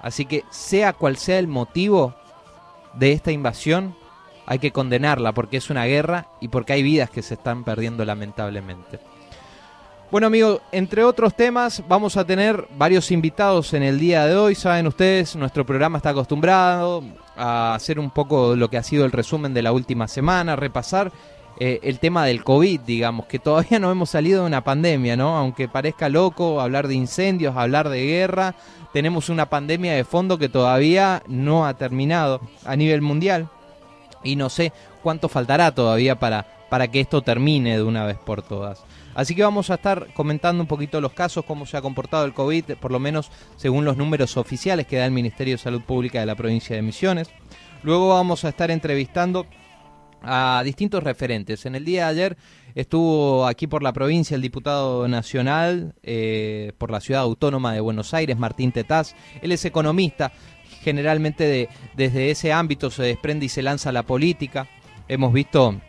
Así 0.02 0.26
que 0.26 0.44
sea 0.50 0.94
cual 0.94 1.18
sea 1.18 1.40
el 1.40 1.48
motivo 1.48 2.16
de 2.94 3.12
esta 3.12 3.32
invasión, 3.32 3.96
hay 4.46 4.60
que 4.60 4.72
condenarla 4.72 5.34
porque 5.34 5.58
es 5.58 5.70
una 5.70 5.86
guerra 5.86 6.28
y 6.40 6.48
porque 6.48 6.74
hay 6.74 6.84
vidas 6.84 7.10
que 7.10 7.22
se 7.22 7.36
están 7.36 7.64
perdiendo 7.64 8.04
lamentablemente. 8.06 9.00
Bueno 10.12 10.26
amigos, 10.26 10.62
entre 10.72 11.04
otros 11.04 11.36
temas 11.36 11.84
vamos 11.88 12.18
a 12.18 12.26
tener 12.26 12.66
varios 12.76 13.12
invitados 13.12 13.76
en 13.76 13.84
el 13.84 14.00
día 14.00 14.26
de 14.26 14.36
hoy. 14.36 14.56
Saben 14.56 14.88
ustedes, 14.88 15.36
nuestro 15.36 15.68
programa 15.68 15.98
está 15.98 16.10
acostumbrado 16.10 17.04
a 17.38 17.76
hacer 17.76 18.00
un 18.00 18.10
poco 18.10 18.56
lo 18.56 18.72
que 18.72 18.78
ha 18.78 18.84
sido 18.84 19.06
el 19.06 19.12
resumen 19.12 19.54
de 19.54 19.62
la 19.62 19.72
última 19.72 20.08
semana, 20.08 20.56
repasar 20.56 21.12
eh, 21.60 21.80
el 21.84 22.00
tema 22.00 22.26
del 22.26 22.44
COVID, 22.44 22.80
digamos, 22.80 23.28
que 23.28 23.38
todavía 23.38 23.78
no 23.78 23.92
hemos 23.92 24.10
salido 24.10 24.42
de 24.42 24.48
una 24.48 24.64
pandemia, 24.64 25.16
¿no? 25.16 25.38
Aunque 25.38 25.68
parezca 25.68 26.10
loco 26.10 26.60
hablar 26.60 26.88
de 26.88 26.96
incendios, 26.96 27.56
hablar 27.56 27.88
de 27.90 28.04
guerra, 28.04 28.56
tenemos 28.92 29.30
una 29.30 29.48
pandemia 29.48 29.94
de 29.94 30.06
fondo 30.06 30.40
que 30.40 30.50
todavía 30.50 31.22
no 31.28 31.68
ha 31.68 31.76
terminado 31.76 32.42
a 32.66 32.76
nivel 32.76 33.04
mundial 33.04 33.48
y 34.24 34.38
no 34.38 34.50
sé 34.50 34.74
cuánto 35.04 35.30
faltará 35.30 35.76
todavía 35.76 36.18
para, 36.18 36.48
para 36.68 36.88
que 36.88 37.00
esto 37.00 37.22
termine 37.22 37.78
de 37.78 37.84
una 37.84 38.06
vez 38.06 38.18
por 38.18 38.42
todas. 38.42 38.84
Así 39.16 39.36
que 39.36 39.44
vamos 39.44 39.70
a 39.70 39.76
estar 39.76 40.14
comentando 40.14 40.62
un 40.62 40.68
poquito 40.68 41.02
los 41.02 41.14
casos, 41.14 41.46
cómo 41.46 41.66
se 41.66 41.78
ha 41.78 41.82
comportado 41.82 42.26
el 42.26 42.34
COVID, 42.34 42.76
por 42.80 42.92
lo 42.92 43.00
menos 43.00 43.32
según 43.58 43.86
los 43.86 43.98
números 43.98 44.38
oficiales 44.38 44.88
que 44.88 44.98
da 44.98 45.06
el 45.06 45.12
Ministerio 45.12 45.56
de 45.56 45.58
Salud 45.58 45.82
Pública 45.82 46.20
de 46.20 46.26
la 46.26 46.36
provincia 46.36 46.76
de 46.76 46.82
Misiones. 46.82 47.30
Luego 47.84 48.10
vamos 48.10 48.46
a 48.46 48.50
estar 48.50 48.72
entrevistando 48.72 49.48
a 50.22 50.62
distintos 50.64 51.04
referentes. 51.04 51.66
En 51.66 51.76
el 51.76 51.86
día 51.86 52.06
de 52.06 52.10
ayer 52.10 52.38
estuvo 52.76 53.46
aquí 53.48 53.68
por 53.68 53.84
la 53.84 53.94
provincia 53.94 54.36
el 54.36 54.42
diputado 54.42 55.08
nacional 55.08 55.96
eh, 56.04 56.74
por 56.78 56.92
la 56.92 57.00
ciudad 57.00 57.22
autónoma 57.22 57.74
de 57.74 57.80
Buenos 57.80 58.14
Aires, 58.14 58.38
Martín 58.38 58.72
Tetaz. 58.72 59.16
Él 59.42 59.52
es 59.52 59.64
economista, 59.66 60.32
generalmente 60.82 61.46
de, 61.46 61.70
desde 61.96 62.32
ese 62.32 62.52
ámbito 62.54 62.92
se 62.92 63.04
desprende 63.04 63.46
y 63.46 63.50
se 63.50 63.62
lanza 63.62 63.92
la 63.92 64.04
política. 64.04 64.68
Hemos 65.08 65.34
visto 65.34 65.80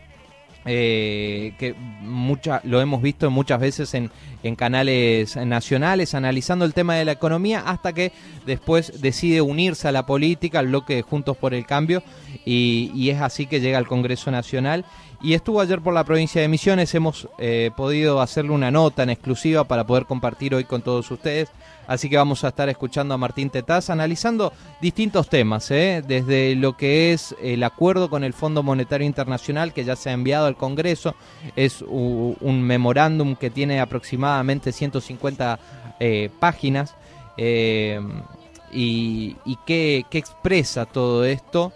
eh, 0.67 1.55
que 1.59 1.75
mucha, 2.03 2.61
lo 2.65 2.81
hemos 2.81 3.01
visto 3.01 3.31
muchas 3.31 3.61
veces 3.61 3.95
en, 3.95 4.11
en, 4.43 4.57
canales 4.57 5.37
nacionales 5.37 6.15
analizando 6.15 6.65
el 6.65 6.75
tema 6.75 6.97
de 6.97 7.05
la 7.05 7.13
economía 7.13 7.61
hasta 7.61 7.93
que 7.93 8.13
después 8.45 9.01
decide 9.01 9.41
unirse 9.41 9.89
a 9.89 9.93
la 9.93 10.05
política, 10.05 10.59
al 10.59 10.69
bloque 10.69 11.03
Juntos 11.03 11.37
por 11.37 11.55
el 11.55 11.65
Cambio 11.65 12.03
y, 12.45 12.93
y 12.95 13.11
es 13.11 13.21
así 13.21 13.47
que 13.47 13.61
llega 13.61 13.79
al 13.79 13.87
Congreso 13.87 14.31
Nacional 14.31 14.85
y 15.23 15.35
estuvo 15.35 15.61
ayer 15.61 15.81
por 15.81 15.93
la 15.93 16.05
provincia 16.05 16.41
de 16.41 16.49
Misiones, 16.49 16.95
hemos 16.95 17.29
eh, 17.39 17.71
podido 17.77 18.21
hacerle 18.21 18.53
una 18.53 18.71
nota 18.71 19.03
en 19.03 19.11
exclusiva 19.11 19.65
para 19.65 19.87
poder 19.87 20.07
compartir 20.07 20.55
hoy 20.55 20.65
con 20.65 20.81
todos 20.81 21.11
ustedes. 21.11 21.51
Así 21.87 22.09
que 22.09 22.17
vamos 22.17 22.45
a 22.45 22.49
estar 22.49 22.69
escuchando 22.69 23.15
a 23.15 23.19
Martín 23.19 23.51
Tetaz 23.51 23.91
analizando 23.91 24.53
distintos 24.81 25.29
temas, 25.29 25.71
¿eh? 25.73 26.03
desde 26.07 26.55
lo 26.55 26.77
que 26.77 27.13
es 27.13 27.35
el 27.43 27.65
acuerdo 27.65 28.09
con 28.09 28.25
el 28.25 28.33
Fondo 28.33 28.63
Monetario 28.63 29.07
Internacional 29.07 29.75
que 29.75 29.85
ya 29.85 29.97
se 29.97 30.09
ha 30.09 30.13
enviado 30.13 30.47
al 30.47 30.57
Congreso, 30.57 31.15
es 31.57 31.83
un 31.83 32.63
memorándum 32.63 33.35
que 33.35 33.51
tiene 33.51 33.81
aproximadamente 33.81 34.73
150 34.73 35.59
eh, 35.99 36.31
páginas 36.39 36.95
y, 37.37 39.37
y 39.45 39.59
qué, 39.67 40.05
qué 40.09 40.19
expresa 40.19 40.87
todo 40.87 41.25
esto 41.25 41.73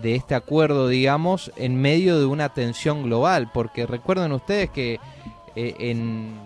de 0.00 0.14
este 0.14 0.34
acuerdo, 0.34 0.88
digamos, 0.88 1.52
en 1.56 1.80
medio 1.80 2.18
de 2.18 2.26
una 2.26 2.48
tensión 2.50 3.02
global, 3.02 3.50
porque 3.52 3.86
recuerden 3.86 4.32
ustedes 4.32 4.70
que 4.70 5.00
eh, 5.56 5.74
en, 5.78 6.38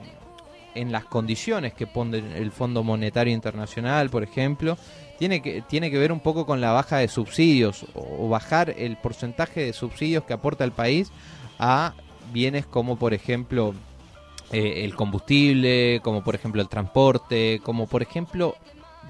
en, 0.74 0.92
las 0.92 1.04
condiciones 1.04 1.74
que 1.74 1.86
pone 1.86 2.18
el 2.18 2.50
Fondo 2.50 2.82
Monetario 2.82 3.34
Internacional, 3.34 4.10
por 4.10 4.22
ejemplo, 4.22 4.76
tiene 5.18 5.42
que, 5.42 5.62
tiene 5.62 5.90
que 5.90 5.98
ver 5.98 6.12
un 6.12 6.20
poco 6.20 6.46
con 6.46 6.60
la 6.60 6.72
baja 6.72 6.96
de 6.96 7.08
subsidios 7.08 7.86
o, 7.94 8.28
bajar 8.28 8.74
el 8.76 8.96
porcentaje 8.96 9.60
de 9.64 9.72
subsidios 9.72 10.24
que 10.24 10.32
aporta 10.32 10.64
el 10.64 10.72
país 10.72 11.12
a 11.58 11.94
bienes 12.32 12.66
como, 12.66 12.96
por 12.96 13.14
ejemplo, 13.14 13.74
eh, 14.50 14.84
el 14.84 14.96
combustible, 14.96 16.00
como 16.02 16.24
por 16.24 16.34
ejemplo 16.34 16.60
el 16.60 16.68
transporte, 16.68 17.60
como 17.62 17.86
por 17.86 18.02
ejemplo 18.02 18.56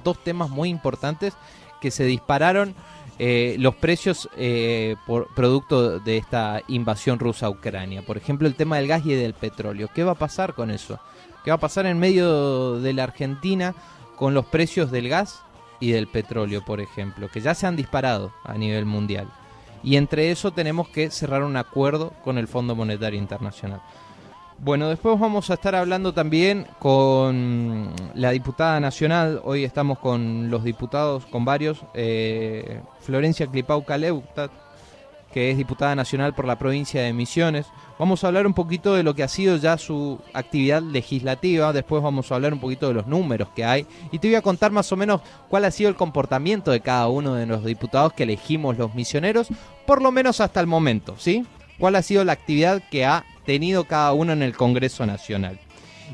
dos 0.05 0.23
temas 0.23 0.51
muy 0.51 0.69
importantes 0.69 1.35
que 1.81 1.91
se 1.91 2.05
dispararon 2.05 2.75
eh, 3.25 3.55
los 3.61 3.77
precios 3.77 4.29
eh, 4.37 4.97
por 5.07 5.29
producto 5.29 6.01
de 6.01 6.17
esta 6.17 6.61
invasión 6.67 7.21
rusa 7.21 7.47
a 7.47 7.51
Ucrania. 7.51 8.03
Por 8.03 8.17
ejemplo, 8.17 8.49
el 8.49 8.57
tema 8.57 8.79
del 8.79 8.89
gas 8.89 9.07
y 9.07 9.15
del 9.15 9.33
petróleo. 9.33 9.89
¿Qué 9.95 10.03
va 10.03 10.11
a 10.11 10.17
pasar 10.17 10.55
con 10.55 10.73
eso? 10.73 10.99
¿Qué 11.45 11.53
va 11.53 11.55
a 11.55 11.61
pasar 11.61 11.87
en 11.87 12.01
medio 12.01 12.81
de 12.81 12.93
la 12.93 13.05
Argentina 13.05 13.77
con 14.17 14.35
los 14.35 14.47
precios 14.47 14.91
del 14.91 15.09
gas 15.09 15.41
y 15.79 15.93
del 15.93 16.09
petróleo, 16.09 16.65
por 16.65 16.81
ejemplo, 16.81 17.29
que 17.29 17.41
ya 17.41 17.55
se 17.55 17.65
han 17.65 17.77
disparado 17.77 18.33
a 18.43 18.55
nivel 18.55 18.87
mundial? 18.87 19.29
Y 19.85 19.95
entre 19.95 20.33
eso 20.33 20.51
tenemos 20.51 20.89
que 20.89 21.09
cerrar 21.13 21.45
un 21.45 21.57
acuerdo 21.57 22.13
con 22.25 22.39
el 22.39 22.49
Fondo 22.49 22.75
Monetario 22.75 23.21
Internacional. 23.21 23.83
Bueno, 24.65 24.89
después 24.89 25.19
vamos 25.19 25.51
a 25.51 25.55
estar 25.55 25.75
hablando 25.75 26.15
también 26.15 26.69
con 26.79 27.91
la 28.15 28.31
diputada 28.31 28.79
nacional. 28.79 29.41
Hoy 29.43 29.65
estamos 29.65 29.99
con 29.99 30.53
los 30.53 30.63
diputados, 30.63 31.27
con 31.27 31.45
varios. 31.45 31.81
Eh, 31.95 32.81
Florencia 33.01 33.49
Clipauca 33.49 33.99
Leutat, 33.99 34.53
que 35.33 35.51
es 35.51 35.57
diputada 35.57 35.97
nacional 35.97 36.33
por 36.33 36.45
la 36.45 36.61
provincia 36.61 37.03
de 37.03 37.13
Misiones. 37.13 37.67
Vamos 37.99 38.23
a 38.23 38.29
hablar 38.29 38.47
un 38.47 38.55
poquito 38.55 38.95
de 38.95 39.03
lo 39.03 39.17
que 39.17 39.25
ha 39.25 39.29
sido 39.29 39.57
ya 39.57 39.77
su 39.79 40.21
actividad 40.33 40.81
legislativa. 40.81 41.73
Después 41.73 42.01
vamos 42.01 42.31
a 42.31 42.37
hablar 42.37 42.53
un 42.53 42.61
poquito 42.61 42.87
de 42.87 42.95
los 42.95 43.09
números 43.09 43.49
que 43.57 43.65
hay. 43.65 43.85
Y 44.13 44.21
te 44.21 44.29
voy 44.29 44.37
a 44.37 44.43
contar 44.43 44.71
más 44.71 44.93
o 44.93 44.97
menos 44.97 45.23
cuál 45.49 45.65
ha 45.65 45.73
sido 45.73 45.91
el 45.91 45.97
comportamiento 45.97 46.71
de 46.71 46.83
cada 46.83 47.09
uno 47.09 47.35
de 47.35 47.47
los 47.47 47.65
diputados 47.65 48.13
que 48.13 48.23
elegimos 48.23 48.79
los 48.79 48.95
misioneros, 48.95 49.49
por 49.89 50.03
lo 50.03 50.13
menos 50.13 50.41
hasta 50.41 50.61
el 50.61 50.69
momento, 50.69 51.17
¿sí? 51.19 51.45
¿Cuál 51.81 51.97
ha 51.97 52.03
sido 52.03 52.25
la 52.25 52.35
actividad 52.35 52.81
que 52.93 53.05
ha 53.05 53.25
tenido 53.45 53.85
cada 53.85 54.13
uno 54.13 54.33
en 54.33 54.43
el 54.43 54.57
Congreso 54.57 55.07
Nacional. 55.07 55.59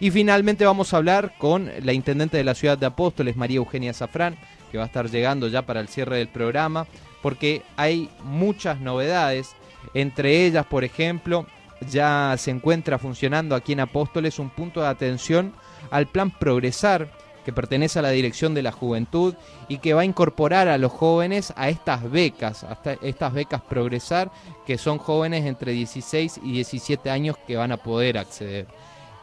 Y 0.00 0.10
finalmente 0.10 0.64
vamos 0.64 0.92
a 0.92 0.98
hablar 0.98 1.34
con 1.38 1.70
la 1.82 1.92
intendente 1.92 2.36
de 2.36 2.44
la 2.44 2.54
ciudad 2.54 2.78
de 2.78 2.86
Apóstoles, 2.86 3.36
María 3.36 3.56
Eugenia 3.56 3.92
Zafrán, 3.92 4.36
que 4.70 4.78
va 4.78 4.84
a 4.84 4.86
estar 4.86 5.10
llegando 5.10 5.48
ya 5.48 5.62
para 5.62 5.80
el 5.80 5.88
cierre 5.88 6.18
del 6.18 6.28
programa, 6.28 6.86
porque 7.22 7.62
hay 7.76 8.08
muchas 8.22 8.80
novedades. 8.80 9.56
Entre 9.94 10.46
ellas, 10.46 10.66
por 10.66 10.84
ejemplo, 10.84 11.46
ya 11.90 12.34
se 12.38 12.50
encuentra 12.50 12.98
funcionando 12.98 13.54
aquí 13.54 13.72
en 13.72 13.80
Apóstoles 13.80 14.38
un 14.38 14.50
punto 14.50 14.80
de 14.80 14.88
atención 14.88 15.52
al 15.90 16.06
plan 16.06 16.30
Progresar, 16.30 17.10
que 17.48 17.52
pertenece 17.54 17.98
a 17.98 18.02
la 18.02 18.10
Dirección 18.10 18.52
de 18.52 18.60
la 18.60 18.72
Juventud 18.72 19.34
y 19.68 19.78
que 19.78 19.94
va 19.94 20.02
a 20.02 20.04
incorporar 20.04 20.68
a 20.68 20.76
los 20.76 20.92
jóvenes 20.92 21.54
a 21.56 21.70
estas 21.70 22.10
becas, 22.10 22.62
hasta 22.62 22.98
estas 23.00 23.32
becas 23.32 23.62
Progresar, 23.62 24.30
que 24.66 24.76
son 24.76 24.98
jóvenes 24.98 25.46
entre 25.46 25.72
16 25.72 26.40
y 26.44 26.52
17 26.52 27.08
años 27.08 27.38
que 27.46 27.56
van 27.56 27.72
a 27.72 27.78
poder 27.78 28.18
acceder. 28.18 28.66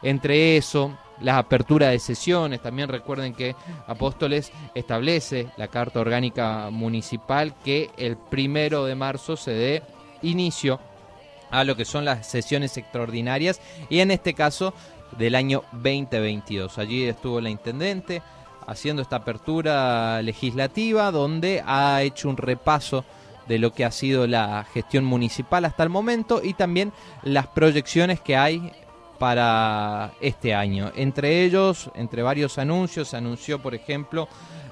Entre 0.02 0.56
eso, 0.56 0.98
la 1.20 1.38
apertura 1.38 1.90
de 1.90 2.00
sesiones, 2.00 2.60
también 2.60 2.88
recuerden 2.88 3.32
que 3.32 3.54
Apóstoles 3.86 4.50
establece 4.74 5.46
la 5.56 5.68
Carta 5.68 6.00
Orgánica 6.00 6.70
Municipal 6.72 7.54
que 7.64 7.92
el 7.96 8.16
primero 8.16 8.86
de 8.86 8.96
marzo 8.96 9.36
se 9.36 9.52
dé 9.52 9.82
inicio 10.22 10.80
a 11.52 11.62
lo 11.62 11.76
que 11.76 11.84
son 11.84 12.04
las 12.04 12.26
sesiones 12.26 12.76
extraordinarias 12.76 13.60
y 13.88 14.00
en 14.00 14.10
este 14.10 14.34
caso 14.34 14.74
del 15.18 15.34
año 15.34 15.62
2022. 15.72 16.78
Allí 16.78 17.04
estuvo 17.04 17.40
la 17.40 17.50
intendente 17.50 18.22
haciendo 18.66 19.02
esta 19.02 19.16
apertura 19.16 20.20
legislativa 20.22 21.10
donde 21.10 21.62
ha 21.64 22.02
hecho 22.02 22.28
un 22.28 22.36
repaso 22.36 23.04
de 23.46 23.58
lo 23.58 23.72
que 23.72 23.84
ha 23.84 23.90
sido 23.90 24.26
la 24.26 24.64
gestión 24.72 25.04
municipal 25.04 25.64
hasta 25.64 25.84
el 25.84 25.88
momento 25.88 26.40
y 26.42 26.54
también 26.54 26.92
las 27.22 27.46
proyecciones 27.46 28.20
que 28.20 28.36
hay 28.36 28.72
para 29.18 30.12
este 30.20 30.54
año. 30.54 30.90
Entre 30.96 31.44
ellos, 31.44 31.90
entre 31.94 32.22
varios 32.22 32.58
anuncios, 32.58 33.08
se 33.08 33.16
anunció, 33.16 33.62
por 33.62 33.74
ejemplo, 33.74 34.28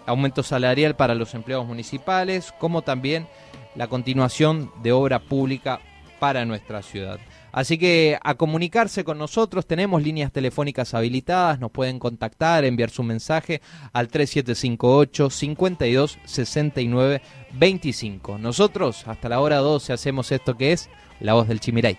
aumento 0.06 0.42
salarial 0.42 0.96
para 0.96 1.14
los 1.14 1.34
empleados 1.34 1.66
municipales, 1.66 2.52
como 2.58 2.82
también 2.82 3.26
la 3.74 3.86
continuación 3.86 4.70
de 4.82 4.92
obra 4.92 5.20
pública 5.20 5.80
para 6.24 6.46
nuestra 6.46 6.80
ciudad. 6.80 7.20
Así 7.52 7.76
que 7.76 8.18
a 8.22 8.34
comunicarse 8.36 9.04
con 9.04 9.18
nosotros, 9.18 9.66
tenemos 9.66 10.02
líneas 10.02 10.32
telefónicas 10.32 10.94
habilitadas, 10.94 11.60
nos 11.60 11.70
pueden 11.70 11.98
contactar, 11.98 12.64
enviar 12.64 12.88
su 12.88 13.02
mensaje 13.02 13.60
al 13.92 14.08
3758 14.08 15.28
52 15.28 16.18
69 16.24 17.20
25. 17.52 18.38
Nosotros 18.38 19.06
hasta 19.06 19.28
la 19.28 19.40
hora 19.40 19.58
12 19.58 19.92
hacemos 19.92 20.32
esto 20.32 20.56
que 20.56 20.72
es 20.72 20.88
La 21.20 21.34
Voz 21.34 21.46
del 21.46 21.60
Chimiray. 21.60 21.98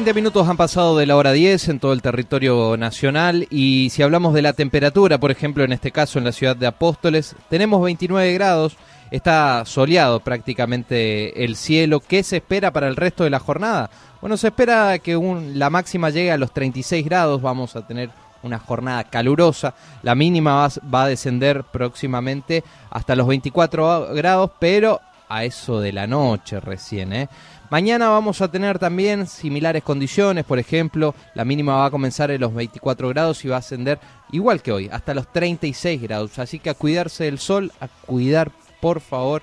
20 0.00 0.14
minutos 0.14 0.48
han 0.48 0.56
pasado 0.56 0.96
de 0.96 1.04
la 1.04 1.14
hora 1.14 1.30
10 1.32 1.68
en 1.68 1.78
todo 1.78 1.92
el 1.92 2.00
territorio 2.00 2.78
nacional 2.78 3.46
y 3.50 3.90
si 3.90 4.02
hablamos 4.02 4.32
de 4.32 4.40
la 4.40 4.54
temperatura, 4.54 5.20
por 5.20 5.30
ejemplo, 5.30 5.62
en 5.62 5.72
este 5.72 5.92
caso 5.92 6.18
en 6.18 6.24
la 6.24 6.32
ciudad 6.32 6.56
de 6.56 6.66
Apóstoles, 6.66 7.36
tenemos 7.50 7.82
29 7.82 8.32
grados, 8.32 8.78
está 9.10 9.62
soleado 9.66 10.20
prácticamente 10.20 11.44
el 11.44 11.54
cielo. 11.54 12.00
¿Qué 12.00 12.22
se 12.22 12.38
espera 12.38 12.72
para 12.72 12.88
el 12.88 12.96
resto 12.96 13.24
de 13.24 13.30
la 13.30 13.40
jornada? 13.40 13.90
Bueno, 14.22 14.38
se 14.38 14.46
espera 14.46 14.98
que 15.00 15.20
la 15.52 15.68
máxima 15.68 16.08
llegue 16.08 16.32
a 16.32 16.38
los 16.38 16.54
36 16.54 17.04
grados, 17.04 17.42
vamos 17.42 17.76
a 17.76 17.86
tener 17.86 18.08
una 18.42 18.58
jornada 18.58 19.04
calurosa, 19.04 19.74
la 20.02 20.14
mínima 20.14 20.54
va, 20.54 20.70
va 20.94 21.02
a 21.02 21.08
descender 21.08 21.62
próximamente 21.64 22.64
hasta 22.88 23.14
los 23.14 23.26
24 23.26 24.14
grados, 24.14 24.50
pero 24.58 24.98
a 25.28 25.44
eso 25.44 25.78
de 25.78 25.92
la 25.92 26.06
noche 26.06 26.58
recién, 26.58 27.12
¿eh? 27.12 27.28
Mañana 27.70 28.08
vamos 28.08 28.40
a 28.40 28.50
tener 28.50 28.80
también 28.80 29.28
similares 29.28 29.84
condiciones, 29.84 30.44
por 30.44 30.58
ejemplo, 30.58 31.14
la 31.34 31.44
mínima 31.44 31.76
va 31.76 31.86
a 31.86 31.90
comenzar 31.90 32.32
en 32.32 32.40
los 32.40 32.52
24 32.52 33.08
grados 33.10 33.44
y 33.44 33.48
va 33.48 33.56
a 33.56 33.60
ascender 33.60 34.00
igual 34.32 34.60
que 34.60 34.72
hoy, 34.72 34.88
hasta 34.90 35.14
los 35.14 35.30
36 35.32 36.02
grados. 36.02 36.40
Así 36.40 36.58
que 36.58 36.70
a 36.70 36.74
cuidarse 36.74 37.24
del 37.24 37.38
sol, 37.38 37.70
a 37.80 37.86
cuidar, 37.86 38.50
por 38.80 39.00
favor, 39.00 39.42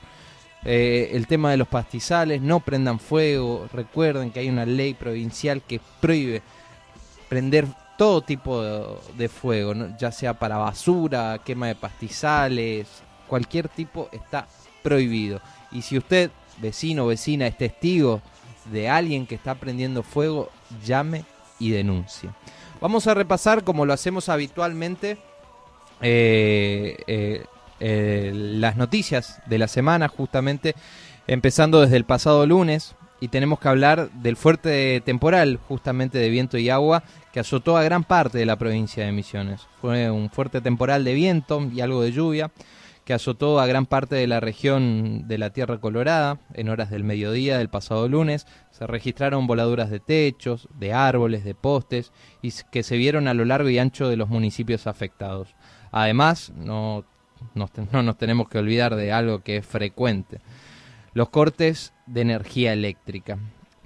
eh, 0.66 1.12
el 1.14 1.26
tema 1.26 1.52
de 1.52 1.58
los 1.58 1.70
pastizales, 1.70 2.42
no 2.42 2.60
prendan 2.60 3.00
fuego. 3.00 3.70
Recuerden 3.72 4.32
que 4.32 4.42
hay 4.42 4.50
una 4.50 4.66
ley 4.66 4.94
provincial 4.94 5.62
que 5.62 5.80
prohíbe 6.02 6.42
prender 7.30 7.66
todo 7.98 8.22
tipo 8.22 8.62
de, 8.62 9.30
fuego, 9.30 9.74
ya 9.98 10.12
sea 10.12 10.34
para 10.34 10.58
basura, 10.58 11.40
quema 11.46 11.68
de 11.68 11.76
pastizales, 11.76 12.88
cualquier 13.28 13.70
tipo 13.70 14.10
está 14.12 14.48
prohibido. 14.84 15.40
Y 15.72 15.82
si 15.82 15.98
usted, 15.98 16.30
vecino 16.62 17.06
o 17.06 17.08
vecina, 17.08 17.48
es 17.48 17.58
testigo 17.58 18.22
de 18.72 18.90
alguien 18.90 19.26
que 19.26 19.36
está 19.36 19.56
prendiendo 19.56 20.04
fuego, 20.04 20.50
llame 20.86 21.24
y 21.60 21.72
denuncie. 21.72 22.30
Vamos 22.82 23.08
a 23.08 23.14
repasar, 23.14 23.64
como 23.64 23.86
lo 23.86 23.94
hacemos 23.94 24.30
habitualmente, 24.30 25.18
eh, 26.02 26.98
eh, 27.08 27.46
eh, 27.80 28.32
las 28.34 28.78
noticias 28.78 29.42
de 29.48 29.58
la 29.58 29.68
semana, 29.68 30.08
justamente 30.08 30.76
empezando 31.26 31.82
desde 31.82 31.98
el 31.98 32.06
pasado 32.06 32.46
lunes. 32.46 32.96
Y 33.20 33.30
tenemos 33.30 33.60
que 33.60 33.68
hablar 33.68 34.12
del 34.12 34.38
fuerte 34.38 35.02
temporal, 35.04 35.60
justamente 35.68 36.20
de 36.20 36.30
viento 36.30 36.60
y 36.60 36.70
agua, 36.70 37.02
que 37.34 37.40
azotó 37.40 37.76
a 37.76 37.82
gran 37.82 38.04
parte 38.04 38.38
de 38.38 38.46
la 38.46 38.58
provincia 38.58 39.04
de 39.04 39.12
Misiones. 39.12 39.66
Fue 39.82 40.12
un 40.12 40.30
fuerte 40.30 40.62
temporal 40.62 41.04
de 41.04 41.16
viento 41.16 41.68
y 41.74 41.82
algo 41.82 42.04
de 42.04 42.12
lluvia 42.12 42.52
que 43.08 43.14
azotó 43.14 43.62
a 43.62 43.68
gran 43.68 43.86
parte 43.86 44.18
de 44.18 44.28
la 44.28 44.42
región 44.42 45.30
de 45.30 45.38
la 45.38 45.52
Tierra 45.52 45.80
Colorada 45.80 46.42
en 46.54 46.68
horas 46.68 46.90
del 46.90 47.06
mediodía 47.06 47.58
del 47.58 47.70
pasado 47.70 48.10
lunes. 48.10 48.46
Se 48.72 48.86
registraron 48.86 49.48
voladuras 49.48 49.90
de 49.90 50.02
techos, 50.02 50.68
de 50.78 50.92
árboles, 50.92 51.46
de 51.46 51.56
postes 51.56 52.12
y 52.42 52.52
que 52.70 52.84
se 52.84 52.98
vieron 52.98 53.30
a 53.30 53.34
lo 53.34 53.46
largo 53.46 53.70
y 53.70 53.80
ancho 53.80 54.10
de 54.10 54.18
los 54.18 54.28
municipios 54.28 54.88
afectados. 54.88 55.56
Además, 55.94 56.52
no 56.54 57.06
no 57.54 58.04
nos 58.04 58.18
tenemos 58.18 58.50
que 58.50 58.58
olvidar 58.58 58.98
de 58.98 59.14
algo 59.14 59.40
que 59.40 59.56
es 59.56 59.66
frecuente, 59.66 60.42
los 61.14 61.30
cortes 61.30 61.94
de 62.08 62.22
energía 62.22 62.74
eléctrica. 62.74 63.40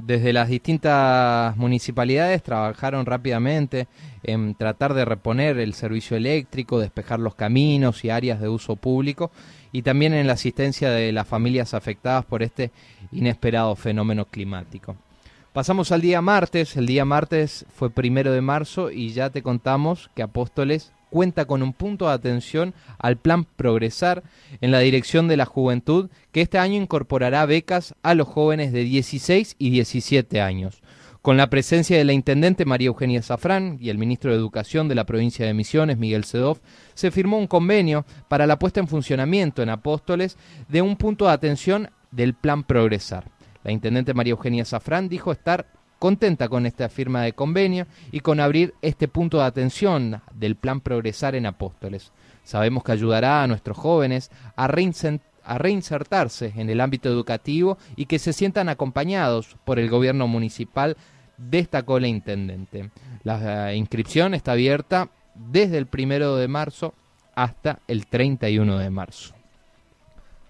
Desde 0.04 0.34
las 0.34 0.50
distintas 0.50 1.56
municipalidades 1.58 2.42
trabajaron 2.42 3.06
rápidamente 3.06 3.88
en 4.24 4.56
tratar 4.56 4.96
de 4.96 5.06
reponer 5.06 5.60
el 5.60 5.76
servicio 5.76 6.18
eléctrico, 6.18 6.80
despejar 6.80 7.20
los 7.20 7.36
caminos 7.36 8.04
y 8.04 8.10
áreas 8.10 8.42
de 8.42 8.50
uso 8.50 8.76
público 8.76 9.32
y 9.72 9.84
también 9.84 10.14
en 10.14 10.26
la 10.26 10.34
asistencia 10.34 10.90
de 10.90 11.12
las 11.12 11.28
familias 11.28 11.76
afectadas 11.76 12.26
por 12.26 12.42
este 12.42 12.72
inesperado 13.12 13.76
fenómeno 13.76 14.26
climático. 14.26 14.96
Pasamos 15.54 15.92
al 15.92 16.02
día 16.02 16.22
martes, 16.22 16.78
el 16.78 16.88
día 16.88 17.06
martes 17.06 17.66
fue 17.76 17.90
primero 17.92 18.32
de 18.32 18.42
marzo 18.42 18.90
y 18.90 19.10
ya 19.10 19.30
te 19.30 19.44
contamos 19.44 20.10
que 20.16 20.24
Apóstoles 20.24 20.94
cuenta 21.12 21.46
con 21.46 21.62
un 21.62 21.74
punto 21.74 22.08
de 22.08 22.14
atención 22.14 22.74
al 22.98 23.18
plan 23.18 23.44
Progresar 23.44 24.24
en 24.62 24.72
la 24.72 24.80
dirección 24.80 25.28
de 25.28 25.38
la 25.38 25.46
juventud 25.46 26.10
que 26.32 26.42
este 26.42 26.58
año 26.58 26.82
incorporará 26.82 27.46
becas 27.46 27.94
a 28.02 28.16
los 28.16 28.28
jóvenes 28.28 28.72
de 28.72 28.84
16 28.84 29.58
y 29.60 29.70
17 29.70 30.42
años. 30.42 30.82
Con 31.22 31.38
la 31.38 31.52
presencia 31.52 31.98
de 31.98 32.06
la 32.06 32.14
intendente 32.14 32.66
María 32.66 32.88
Eugenia 32.88 33.22
Zafrán 33.22 33.78
y 33.80 33.90
el 33.90 34.00
ministro 34.00 34.32
de 34.32 34.38
Educación 34.38 34.88
de 34.88 34.96
la 34.96 35.04
provincia 35.04 35.46
de 35.46 35.54
Misiones, 35.54 36.00
Miguel 36.00 36.24
Sedov, 36.24 36.60
se 36.96 37.12
firmó 37.12 37.38
un 37.38 37.46
convenio 37.46 38.06
para 38.28 38.48
la 38.48 38.58
puesta 38.58 38.80
en 38.80 38.88
funcionamiento 38.88 39.62
en 39.62 39.70
Apóstoles 39.70 40.38
de 40.68 40.82
un 40.82 40.96
punto 40.96 41.26
de 41.26 41.34
atención 41.34 41.92
del 42.10 42.34
plan 42.34 42.64
Progresar. 42.64 43.26
La 43.64 43.72
intendente 43.72 44.16
María 44.16 44.32
Eugenia 44.32 44.66
Zafrán 44.66 45.10
dijo 45.10 45.32
estar 45.32 45.68
contenta 46.02 46.50
con 46.50 46.66
esta 46.66 46.90
firma 46.90 47.22
de 47.22 47.34
convenio 47.34 47.86
y 48.12 48.22
con 48.22 48.40
abrir 48.40 48.74
este 48.82 49.08
punto 49.08 49.38
de 49.38 49.44
atención 49.44 50.20
del 50.34 50.56
plan 50.56 50.82
Progresar 50.82 51.36
en 51.36 51.46
Apóstoles. 51.46 52.12
Sabemos 52.44 52.84
que 52.84 52.94
ayudará 52.94 53.44
a 53.44 53.48
nuestros 53.48 53.78
jóvenes 53.78 54.32
a, 54.56 54.68
reinsertarse 54.68 56.54
en 56.56 56.72
el 56.72 56.82
ámbito 56.82 57.08
educativo 57.08 57.78
y 57.96 58.08
que 58.08 58.18
se 58.18 58.34
sientan 58.34 58.68
acompañados 58.68 59.58
por 59.64 59.78
el 59.78 59.92
gobierno 59.92 60.28
municipal, 60.28 60.98
destacó 61.38 62.00
la 62.00 62.08
intendente. 62.08 62.90
La 63.24 63.72
eh, 63.72 63.76
inscripción 63.76 64.34
está 64.34 64.54
abierta 64.54 65.08
desde 65.36 65.78
el 65.78 65.86
primero 65.86 66.36
de 66.36 66.48
marzo 66.48 66.96
hasta 67.36 67.78
el 67.88 68.08
31 68.08 68.80
de 68.80 68.90
marzo. 68.90 69.36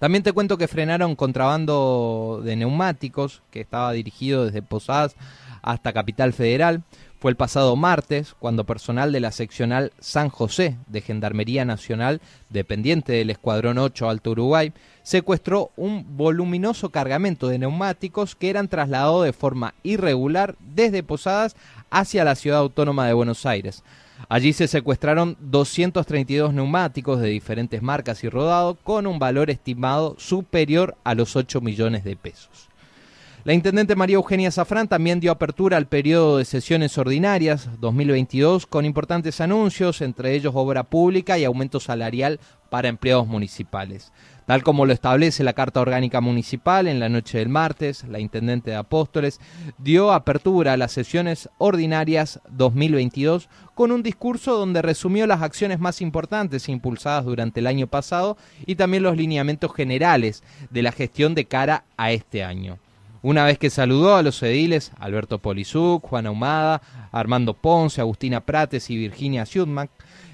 También 0.02 0.24
te 0.24 0.34
cuento 0.34 0.58
que 0.58 0.68
frenaron 0.68 1.16
contrabando 1.16 2.42
de 2.44 2.56
neumáticos 2.56 3.44
que 3.52 3.62
estaba 3.62 3.92
dirigido 3.92 4.46
desde 4.46 4.64
Posadas 4.64 5.16
hasta 5.62 5.94
Capital 5.94 6.34
Federal. 6.34 6.82
Fue 7.20 7.30
el 7.30 7.38
pasado 7.38 7.76
martes 7.76 8.34
cuando 8.40 8.64
personal 8.64 9.12
de 9.12 9.20
la 9.20 9.32
seccional 9.32 9.94
San 10.00 10.30
José 10.30 10.76
de 10.88 11.02
Gendarmería 11.02 11.66
Nacional, 11.66 12.20
dependiente 12.50 13.14
del 13.14 13.30
Escuadrón 13.30 13.78
8 13.78 14.10
Alto 14.10 14.32
Uruguay, 14.32 14.74
secuestró 15.04 15.70
un 15.78 16.18
voluminoso 16.18 16.90
cargamento 16.90 17.48
de 17.48 17.60
neumáticos 17.60 18.36
que 18.36 18.50
eran 18.50 18.70
trasladados 18.70 19.24
de 19.26 19.34
forma 19.34 19.76
irregular 19.84 20.56
desde 20.62 21.04
Posadas 21.04 21.56
hacia 21.92 22.24
la 22.24 22.34
ciudad 22.34 22.58
autónoma 22.58 23.06
de 23.06 23.14
Buenos 23.14 23.46
Aires. 23.46 23.84
Allí 24.30 24.54
se 24.54 24.68
secuestraron 24.68 25.38
232 25.40 26.54
neumáticos 26.54 27.20
de 27.20 27.30
diferentes 27.30 27.82
marcas 27.82 28.24
y 28.24 28.30
rodado 28.30 28.76
con 28.76 29.08
un 29.08 29.20
valor 29.20 29.50
estimado 29.50 30.16
superior 30.18 30.96
a 31.04 31.16
los 31.16 31.36
8 31.36 31.62
millones 31.62 32.04
de 32.04 32.16
pesos. 32.16 32.71
La 33.44 33.54
intendente 33.54 33.96
María 33.96 34.18
Eugenia 34.18 34.52
Zafrán 34.52 34.88
también 34.88 35.20
dio 35.20 35.32
apertura 35.32 35.76
al 35.76 35.88
periodo 35.88 36.38
de 36.38 36.46
sesiones 36.46 36.96
ordinarias 37.00 37.70
2022 37.80 38.68
con 38.68 38.86
importantes 38.86 39.42
anuncios, 39.42 40.02
entre 40.02 40.36
ellos 40.36 40.54
obra 40.56 40.84
pública 40.84 41.40
y 41.40 41.46
aumento 41.46 41.80
salarial 41.80 42.40
para 42.70 42.88
empleados 42.88 43.26
municipales. 43.26 44.14
Tal 44.46 44.62
como 44.62 44.86
lo 44.86 44.94
establece 44.94 45.44
la 45.44 45.54
Carta 45.54 45.82
Orgánica 45.82 46.22
Municipal, 46.22 46.88
en 46.88 47.00
la 47.00 47.10
noche 47.10 47.40
del 47.40 47.50
martes, 47.50 48.04
la 48.08 48.20
Intendente 48.20 48.70
de 48.70 48.78
Apóstoles 48.78 49.40
dio 49.80 50.14
apertura 50.14 50.74
a 50.74 50.78
las 50.78 50.92
sesiones 50.92 51.50
ordinarias 51.58 52.42
2022 52.52 53.50
con 53.74 53.92
un 53.92 54.04
discurso 54.04 54.56
donde 54.56 54.84
resumió 54.84 55.26
las 55.26 55.42
acciones 55.42 55.80
más 55.80 56.00
importantes 56.02 56.70
impulsadas 56.70 57.26
durante 57.26 57.60
el 57.60 57.66
año 57.66 57.88
pasado 57.88 58.38
y 58.68 58.76
también 58.76 59.02
los 59.02 59.18
lineamientos 59.18 59.74
generales 59.74 60.44
de 60.70 60.84
la 60.84 60.92
gestión 60.92 61.34
de 61.34 61.46
cara 61.46 61.86
a 61.98 62.12
este 62.12 62.44
año. 62.44 62.78
Una 63.24 63.46
vez 63.46 63.60
que 63.60 63.70
saludó 63.70 64.16
a 64.16 64.24
los 64.24 64.42
ediles 64.42 64.92
Alberto 65.00 65.38
Polizuc, 65.38 66.04
Juan 66.08 66.26
Ahumada, 66.26 66.82
Armando 67.12 67.54
Ponce, 67.54 68.02
Agustina 68.02 68.42
Prates 68.42 68.90
y 68.90 68.98
Virginia 68.98 69.46
Schutmack, 69.46 69.92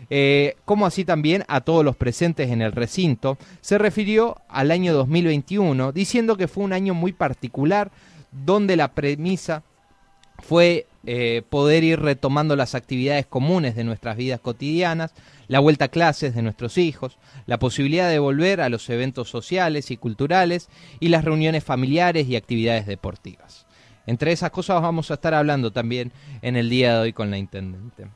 eh, 0.10 0.56
como 0.64 0.86
así 0.86 1.04
también 1.04 1.44
a 1.50 1.62
todos 1.62 1.84
los 1.84 1.98
presentes 1.98 2.50
en 2.50 2.62
el 2.62 2.72
recinto, 2.72 3.38
se 3.60 3.78
refirió 3.78 4.38
al 4.48 4.72
año 4.72 4.94
2021 4.94 5.92
diciendo 5.92 6.38
que 6.38 6.48
fue 6.48 6.64
un 6.64 6.72
año 6.72 6.94
muy 6.94 7.12
particular 7.12 7.92
donde 8.32 8.78
la 8.78 8.90
premisa 8.94 9.64
fue 10.40 10.88
eh, 11.06 11.42
poder 11.50 11.84
ir 11.84 12.00
retomando 12.00 12.56
las 12.56 12.76
actividades 12.76 13.26
comunes 13.26 13.76
de 13.76 13.84
nuestras 13.84 14.18
vidas 14.18 14.40
cotidianas, 14.40 15.14
la 15.48 15.60
vuelta 15.60 15.86
a 15.86 15.88
clases 15.88 16.36
de 16.36 16.42
nuestros 16.42 16.78
hijos, 16.78 17.18
la 17.46 17.60
posibilidad 17.60 18.10
de 18.10 18.20
volver 18.20 18.62
a 18.62 18.70
los 18.70 18.90
eventos 18.90 19.30
sociales 19.30 19.90
y 19.92 19.98
culturales 19.98 20.70
y 21.00 21.08
las 21.08 21.24
reuniones 21.24 21.64
familiares 21.64 22.28
y 22.28 22.36
actividades 22.36 22.86
deportivas. 22.86 23.66
Entre 24.06 24.32
esas 24.32 24.52
cosas 24.52 24.82
vamos 24.82 25.12
a 25.12 25.16
estar 25.16 25.34
hablando 25.34 25.72
también 25.72 26.12
en 26.42 26.56
el 26.56 26.70
día 26.70 26.94
de 26.94 27.00
hoy 27.00 27.14
con 27.14 27.32
la 27.32 27.38
Intendente. 27.38 28.08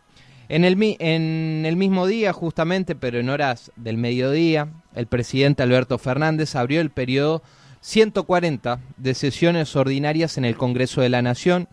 En 0.49 0.65
el, 0.65 0.77
en 0.99 1.63
el 1.65 1.77
mismo 1.77 2.07
día, 2.07 2.34
justamente, 2.34 2.93
pero 2.93 3.19
en 3.19 3.29
horas 3.29 3.71
del 3.77 3.97
mediodía, 3.97 4.67
el 4.95 5.07
presidente 5.07 5.63
Alberto 5.63 5.97
Fernández 5.97 6.55
abrió 6.55 6.81
el 6.81 6.89
periodo 6.89 7.41
140 7.79 8.79
de 8.97 9.13
sesiones 9.13 9.75
ordinarias 9.77 10.38
en 10.38 10.43
el 10.43 10.57
Congreso 10.57 10.99
de 10.99 11.10
la 11.10 11.21
Nación, 11.21 11.69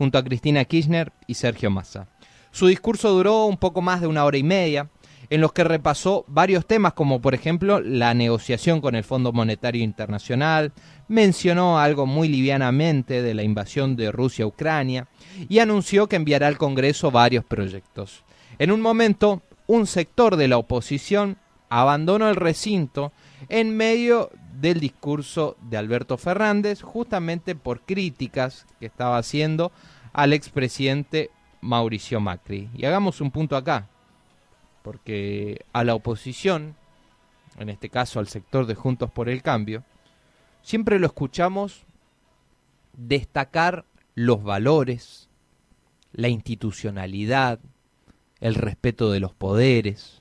junto 0.00 0.16
a 0.16 0.24
Cristina 0.24 0.64
Kirchner 0.64 1.12
y 1.26 1.34
Sergio 1.34 1.70
Massa. 1.70 2.08
Su 2.52 2.68
discurso 2.68 3.10
duró 3.10 3.44
un 3.44 3.58
poco 3.58 3.82
más 3.82 4.00
de 4.00 4.06
una 4.06 4.24
hora 4.24 4.38
y 4.38 4.42
media, 4.42 4.88
en 5.28 5.42
los 5.42 5.52
que 5.52 5.62
repasó 5.62 6.24
varios 6.26 6.64
temas 6.64 6.94
como 6.94 7.20
por 7.20 7.34
ejemplo 7.34 7.80
la 7.80 8.14
negociación 8.14 8.80
con 8.80 8.94
el 8.94 9.04
Fondo 9.04 9.30
Monetario 9.30 9.84
Internacional, 9.84 10.72
mencionó 11.06 11.78
algo 11.78 12.06
muy 12.06 12.28
livianamente 12.28 13.20
de 13.20 13.34
la 13.34 13.42
invasión 13.42 13.94
de 13.94 14.10
Rusia 14.10 14.46
a 14.46 14.48
Ucrania 14.48 15.06
y 15.50 15.58
anunció 15.58 16.08
que 16.08 16.16
enviará 16.16 16.46
al 16.46 16.56
Congreso 16.56 17.10
varios 17.10 17.44
proyectos. 17.44 18.24
En 18.58 18.72
un 18.72 18.80
momento, 18.80 19.42
un 19.66 19.86
sector 19.86 20.36
de 20.36 20.48
la 20.48 20.56
oposición 20.56 21.36
abandonó 21.68 22.30
el 22.30 22.36
recinto 22.36 23.12
en 23.50 23.76
medio 23.76 24.30
del 24.60 24.78
discurso 24.78 25.56
de 25.62 25.78
Alberto 25.78 26.18
Fernández, 26.18 26.82
justamente 26.82 27.54
por 27.54 27.80
críticas 27.80 28.66
que 28.78 28.86
estaba 28.86 29.16
haciendo 29.16 29.72
al 30.12 30.32
expresidente 30.32 31.30
Mauricio 31.62 32.20
Macri. 32.20 32.68
Y 32.74 32.84
hagamos 32.84 33.20
un 33.20 33.30
punto 33.30 33.56
acá, 33.56 33.88
porque 34.82 35.64
a 35.72 35.82
la 35.84 35.94
oposición, 35.94 36.76
en 37.58 37.70
este 37.70 37.88
caso 37.88 38.18
al 38.18 38.28
sector 38.28 38.66
de 38.66 38.74
Juntos 38.74 39.10
por 39.10 39.28
el 39.28 39.42
Cambio, 39.42 39.82
siempre 40.62 40.98
lo 40.98 41.06
escuchamos 41.06 41.84
destacar 42.92 43.86
los 44.14 44.42
valores, 44.42 45.30
la 46.12 46.28
institucionalidad, 46.28 47.60
el 48.40 48.54
respeto 48.54 49.10
de 49.10 49.20
los 49.20 49.32
poderes. 49.32 50.20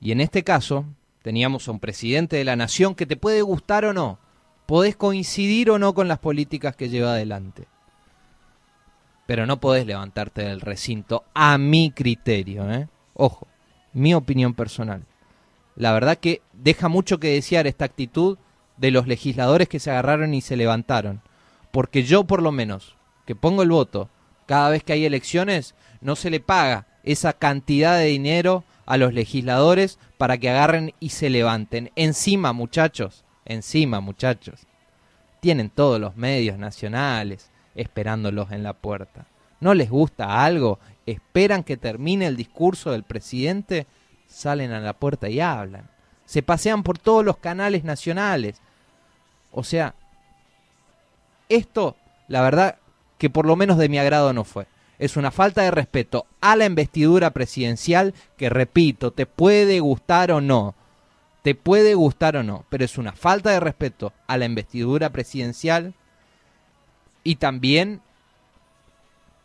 Y 0.00 0.12
en 0.12 0.20
este 0.20 0.44
caso 0.44 0.86
teníamos 1.26 1.66
a 1.66 1.72
un 1.72 1.80
presidente 1.80 2.36
de 2.36 2.44
la 2.44 2.54
nación 2.54 2.94
que 2.94 3.04
te 3.04 3.16
puede 3.16 3.42
gustar 3.42 3.84
o 3.84 3.92
no, 3.92 4.20
podés 4.64 4.94
coincidir 4.94 5.72
o 5.72 5.78
no 5.80 5.92
con 5.92 6.06
las 6.06 6.20
políticas 6.20 6.76
que 6.76 6.88
lleva 6.88 7.14
adelante. 7.14 7.66
Pero 9.26 9.44
no 9.44 9.58
podés 9.58 9.86
levantarte 9.86 10.42
del 10.42 10.60
recinto 10.60 11.24
a 11.34 11.58
mi 11.58 11.90
criterio, 11.90 12.70
¿eh? 12.70 12.86
Ojo, 13.14 13.48
mi 13.92 14.14
opinión 14.14 14.54
personal. 14.54 15.02
La 15.74 15.92
verdad 15.92 16.16
que 16.16 16.42
deja 16.52 16.88
mucho 16.88 17.18
que 17.18 17.32
desear 17.32 17.66
esta 17.66 17.86
actitud 17.86 18.38
de 18.76 18.92
los 18.92 19.08
legisladores 19.08 19.68
que 19.68 19.80
se 19.80 19.90
agarraron 19.90 20.32
y 20.32 20.42
se 20.42 20.56
levantaron. 20.56 21.22
Porque 21.72 22.04
yo 22.04 22.22
por 22.22 22.40
lo 22.40 22.52
menos, 22.52 22.94
que 23.26 23.34
pongo 23.34 23.64
el 23.64 23.70
voto, 23.70 24.10
cada 24.46 24.70
vez 24.70 24.84
que 24.84 24.92
hay 24.92 25.04
elecciones, 25.04 25.74
no 26.00 26.14
se 26.14 26.30
le 26.30 26.38
paga 26.38 26.86
esa 27.02 27.32
cantidad 27.32 27.98
de 27.98 28.04
dinero 28.04 28.62
a 28.86 28.96
los 28.96 29.12
legisladores 29.12 29.98
para 30.18 30.38
que 30.38 30.50
agarren 30.50 30.94
y 31.00 31.10
se 31.10 31.30
levanten. 31.30 31.90
Encima, 31.96 32.52
muchachos, 32.52 33.24
encima, 33.44 34.00
muchachos. 34.00 34.66
Tienen 35.40 35.70
todos 35.70 36.00
los 36.00 36.16
medios 36.16 36.58
nacionales 36.58 37.50
esperándolos 37.74 38.50
en 38.52 38.62
la 38.62 38.72
puerta. 38.72 39.26
¿No 39.60 39.74
les 39.74 39.90
gusta 39.90 40.44
algo? 40.44 40.78
Esperan 41.04 41.62
que 41.62 41.76
termine 41.76 42.26
el 42.26 42.36
discurso 42.36 42.90
del 42.92 43.04
presidente, 43.04 43.86
salen 44.26 44.72
a 44.72 44.80
la 44.80 44.94
puerta 44.94 45.28
y 45.28 45.40
hablan. 45.40 45.88
Se 46.24 46.42
pasean 46.42 46.82
por 46.82 46.98
todos 46.98 47.24
los 47.24 47.36
canales 47.36 47.84
nacionales. 47.84 48.60
O 49.52 49.62
sea, 49.62 49.94
esto, 51.48 51.96
la 52.28 52.42
verdad, 52.42 52.76
que 53.18 53.30
por 53.30 53.46
lo 53.46 53.56
menos 53.56 53.78
de 53.78 53.88
mi 53.88 53.98
agrado 53.98 54.32
no 54.32 54.44
fue. 54.44 54.66
Es 54.98 55.16
una 55.16 55.30
falta 55.30 55.62
de 55.62 55.70
respeto 55.70 56.26
a 56.40 56.56
la 56.56 56.64
investidura 56.64 57.30
presidencial 57.30 58.14
que, 58.36 58.48
repito, 58.48 59.10
te 59.10 59.26
puede 59.26 59.80
gustar 59.80 60.30
o 60.32 60.40
no. 60.40 60.74
Te 61.42 61.54
puede 61.54 61.94
gustar 61.94 62.36
o 62.36 62.42
no, 62.42 62.64
pero 62.70 62.84
es 62.84 62.98
una 62.98 63.12
falta 63.12 63.50
de 63.50 63.60
respeto 63.60 64.12
a 64.26 64.36
la 64.36 64.46
investidura 64.46 65.10
presidencial 65.10 65.94
y 67.22 67.36
también 67.36 68.00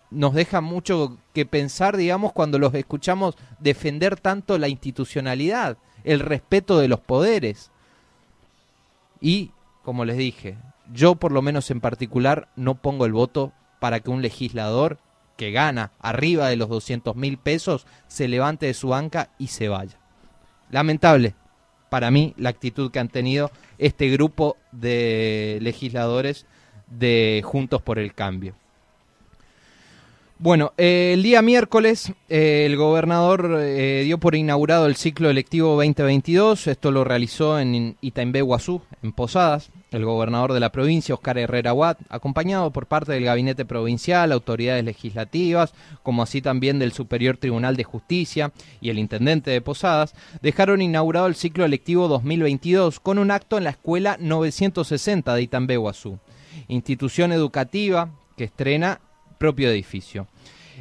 nos 0.09 0.33
deja 0.33 0.61
mucho 0.61 1.17
que 1.33 1.45
pensar, 1.45 1.97
digamos, 1.97 2.33
cuando 2.33 2.59
los 2.59 2.73
escuchamos 2.73 3.35
defender 3.59 4.19
tanto 4.19 4.57
la 4.57 4.67
institucionalidad, 4.67 5.77
el 6.03 6.19
respeto 6.19 6.79
de 6.79 6.87
los 6.87 6.99
poderes. 6.99 7.71
Y, 9.19 9.51
como 9.83 10.05
les 10.05 10.17
dije, 10.17 10.57
yo 10.93 11.15
por 11.15 11.31
lo 11.31 11.41
menos 11.41 11.71
en 11.71 11.81
particular 11.81 12.49
no 12.55 12.75
pongo 12.75 13.05
el 13.05 13.13
voto 13.13 13.53
para 13.79 13.99
que 13.99 14.09
un 14.09 14.21
legislador 14.21 14.99
que 15.41 15.49
gana 15.49 15.91
arriba 15.99 16.49
de 16.49 16.55
los 16.55 16.69
200 16.69 17.15
mil 17.15 17.39
pesos 17.39 17.87
se 18.07 18.27
levante 18.27 18.67
de 18.67 18.75
su 18.75 18.89
banca 18.89 19.31
y 19.39 19.47
se 19.47 19.69
vaya. 19.69 19.97
Lamentable 20.69 21.33
para 21.89 22.11
mí 22.11 22.35
la 22.37 22.49
actitud 22.49 22.91
que 22.91 22.99
han 22.99 23.09
tenido 23.09 23.49
este 23.79 24.07
grupo 24.09 24.57
de 24.71 25.57
legisladores 25.63 26.45
de 26.85 27.41
Juntos 27.43 27.81
por 27.81 27.97
el 27.97 28.13
Cambio. 28.13 28.53
Bueno, 30.37 30.73
eh, 30.77 31.13
el 31.15 31.23
día 31.23 31.41
miércoles 31.41 32.13
eh, 32.29 32.67
el 32.67 32.77
gobernador 32.77 33.57
eh, 33.61 34.03
dio 34.05 34.19
por 34.19 34.35
inaugurado 34.35 34.85
el 34.85 34.95
ciclo 34.95 35.31
electivo 35.31 35.69
2022. 35.69 36.67
Esto 36.67 36.91
lo 36.91 37.03
realizó 37.03 37.59
en 37.59 37.97
Itaimbé, 37.99 38.43
Guazú, 38.43 38.83
en 39.01 39.11
Posadas. 39.11 39.71
El 39.91 40.05
gobernador 40.05 40.53
de 40.53 40.61
la 40.61 40.71
provincia, 40.71 41.13
Oscar 41.13 41.37
Herrera 41.37 41.73
Watt, 41.73 41.99
acompañado 42.07 42.71
por 42.71 42.85
parte 42.85 43.11
del 43.11 43.25
gabinete 43.25 43.65
provincial, 43.65 44.31
autoridades 44.31 44.85
legislativas, 44.85 45.73
como 46.01 46.23
así 46.23 46.41
también 46.41 46.79
del 46.79 46.93
Superior 46.93 47.35
Tribunal 47.35 47.75
de 47.75 47.83
Justicia 47.83 48.53
y 48.79 48.89
el 48.89 48.97
intendente 48.97 49.51
de 49.51 49.59
Posadas, 49.59 50.15
dejaron 50.41 50.81
inaugurado 50.81 51.27
el 51.27 51.35
ciclo 51.35 51.65
electivo 51.65 52.07
2022 52.07 53.01
con 53.01 53.19
un 53.19 53.31
acto 53.31 53.57
en 53.57 53.65
la 53.65 53.71
escuela 53.71 54.15
960 54.17 55.35
de 55.35 55.41
Itambé, 55.41 55.75
Guazú, 55.75 56.19
institución 56.69 57.33
educativa 57.33 58.11
que 58.37 58.45
estrena 58.45 59.01
propio 59.37 59.69
edificio. 59.69 60.27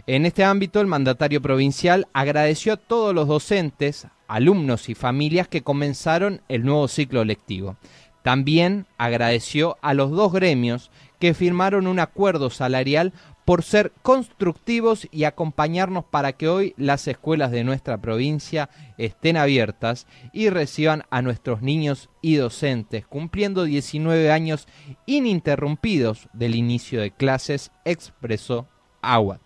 En 0.06 0.24
este 0.24 0.44
ámbito, 0.44 0.80
el 0.80 0.86
mandatario 0.86 1.42
provincial 1.42 2.06
agradeció 2.12 2.74
a 2.74 2.76
todos 2.76 3.12
los 3.12 3.26
docentes, 3.26 4.06
alumnos 4.28 4.88
y 4.88 4.94
familias 4.94 5.48
que 5.48 5.62
comenzaron 5.62 6.42
el 6.48 6.64
nuevo 6.64 6.86
ciclo 6.86 7.24
lectivo. 7.24 7.76
También 8.22 8.86
agradeció 8.98 9.78
a 9.80 9.94
los 9.94 10.10
dos 10.10 10.32
gremios 10.32 10.90
que 11.18 11.34
firmaron 11.34 11.86
un 11.86 11.98
acuerdo 11.98 12.50
salarial 12.50 13.12
por 13.44 13.62
ser 13.62 13.92
constructivos 14.02 15.08
y 15.10 15.24
acompañarnos 15.24 16.04
para 16.04 16.34
que 16.34 16.48
hoy 16.48 16.74
las 16.76 17.08
escuelas 17.08 17.50
de 17.50 17.64
nuestra 17.64 17.98
provincia 17.98 18.70
estén 18.96 19.36
abiertas 19.36 20.06
y 20.32 20.50
reciban 20.50 21.04
a 21.10 21.20
nuestros 21.20 21.60
niños 21.60 22.10
y 22.22 22.36
docentes, 22.36 23.06
cumpliendo 23.06 23.64
19 23.64 24.30
años 24.30 24.68
ininterrumpidos 25.06 26.28
del 26.32 26.54
inicio 26.54 27.00
de 27.00 27.10
clases, 27.10 27.72
expresó 27.84 28.68
AWAT. 29.02 29.40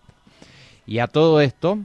Y 0.85 0.99
a 0.99 1.07
todo 1.07 1.41
esto 1.41 1.79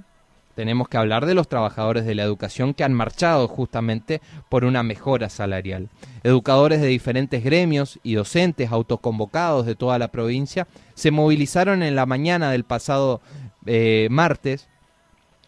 tenemos 0.55 0.89
que 0.89 0.97
hablar 0.97 1.27
de 1.27 1.35
los 1.35 1.49
trabajadores 1.49 2.05
de 2.05 2.15
la 2.15 2.23
educación 2.23 2.75
que 2.75 2.85
han 2.85 2.93
marchado 2.93 3.49
justamente 3.49 4.21
por 4.49 4.65
una 4.65 4.83
mejora 4.83 5.29
salarial. 5.29 5.89
Educadores 6.23 6.81
de 6.81 6.89
diferentes 6.89 7.43
gremios 7.43 7.99
y 8.03 8.15
docentes 8.15 8.71
autoconvocados 8.71 9.67
de 9.67 9.75
toda 9.75 9.99
la 9.99 10.09
provincia 10.09 10.67
se 10.95 11.11
movilizaron 11.11 11.83
en 11.83 11.97
la 11.97 12.07
mañana 12.07 12.51
del 12.51 12.65
pasado 12.65 13.21
eh, 13.67 14.09
martes, 14.11 14.69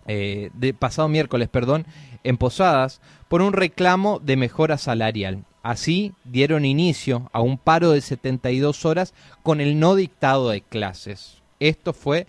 eh, 0.07 0.51
de 0.55 0.75
pasado 0.75 1.09
miércoles, 1.09 1.49
perdón, 1.49 1.87
en 2.25 2.37
Posadas 2.37 3.01
por 3.29 3.43
un 3.43 3.53
reclamo 3.53 4.19
de 4.21 4.37
mejora 4.37 4.79
salarial. 4.79 5.45
Así 5.63 6.13
dieron 6.25 6.65
inicio 6.65 7.31
a 7.33 7.41
un 7.41 7.57
paro 7.57 7.93
de 7.93 8.01
72 8.01 8.85
horas 8.85 9.15
con 9.43 9.61
el 9.61 9.79
no 9.79 9.95
dictado 9.95 10.51
de 10.51 10.61
clases. 10.61 11.43
Esto 11.61 11.93
fue 11.93 12.27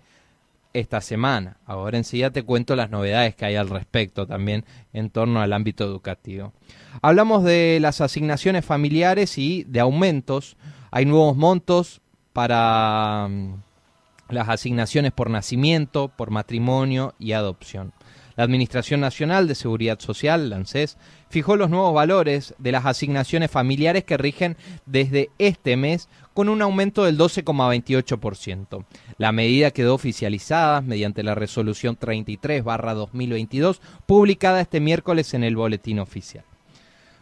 esta 0.74 1.02
semana. 1.02 1.58
Ahora 1.66 1.98
enseguida 1.98 2.32
te 2.32 2.44
cuento 2.44 2.76
las 2.76 2.90
novedades 2.90 3.36
que 3.36 3.46
hay 3.46 3.56
al 3.56 3.70
respecto 3.70 4.28
también 4.28 4.66
en 4.92 5.10
torno 5.10 5.42
al 5.42 5.54
ámbito 5.54 5.84
educativo. 5.84 6.54
Hablamos 7.02 7.44
de 7.44 7.80
las 7.80 8.02
asignaciones 8.02 8.66
familiares 8.66 9.38
y 9.38 9.64
de 9.66 9.80
aumentos. 9.80 10.58
Hay 10.92 11.06
nuevos 11.06 11.38
montos 11.38 12.02
para 12.34 13.28
mm, 13.30 13.54
las 14.30 14.50
asignaciones 14.50 15.12
por 15.12 15.30
nacimiento, 15.30 16.10
por 16.10 16.32
matrimonio 16.32 17.14
y 17.20 17.34
adopción. 17.34 17.94
La 18.36 18.44
Administración 18.44 19.00
Nacional 19.00 19.48
de 19.48 19.54
Seguridad 19.54 20.00
Social, 20.00 20.50
la 20.50 20.56
ANSES, 20.56 20.98
fijó 21.30 21.56
los 21.56 21.70
nuevos 21.70 21.94
valores 21.94 22.56
de 22.58 22.72
las 22.72 22.86
asignaciones 22.86 23.52
familiares 23.52 24.06
que 24.06 24.18
rigen 24.18 24.58
desde 24.88 25.30
este 25.38 25.78
mes 25.78 26.10
con 26.34 26.50
un 26.50 26.62
aumento 26.62 27.06
del 27.06 27.18
12,28%. 27.18 28.86
La 29.18 29.32
medida 29.32 29.72
quedó 29.72 29.96
oficializada 29.96 30.82
mediante 30.82 31.24
la 31.24 31.36
resolución 31.36 31.98
33-2022 31.98 33.80
publicada 34.06 34.62
este 34.62 34.80
miércoles 34.80 35.34
en 35.34 35.44
el 35.44 35.56
Boletín 35.56 36.00
Oficial. 36.00 36.44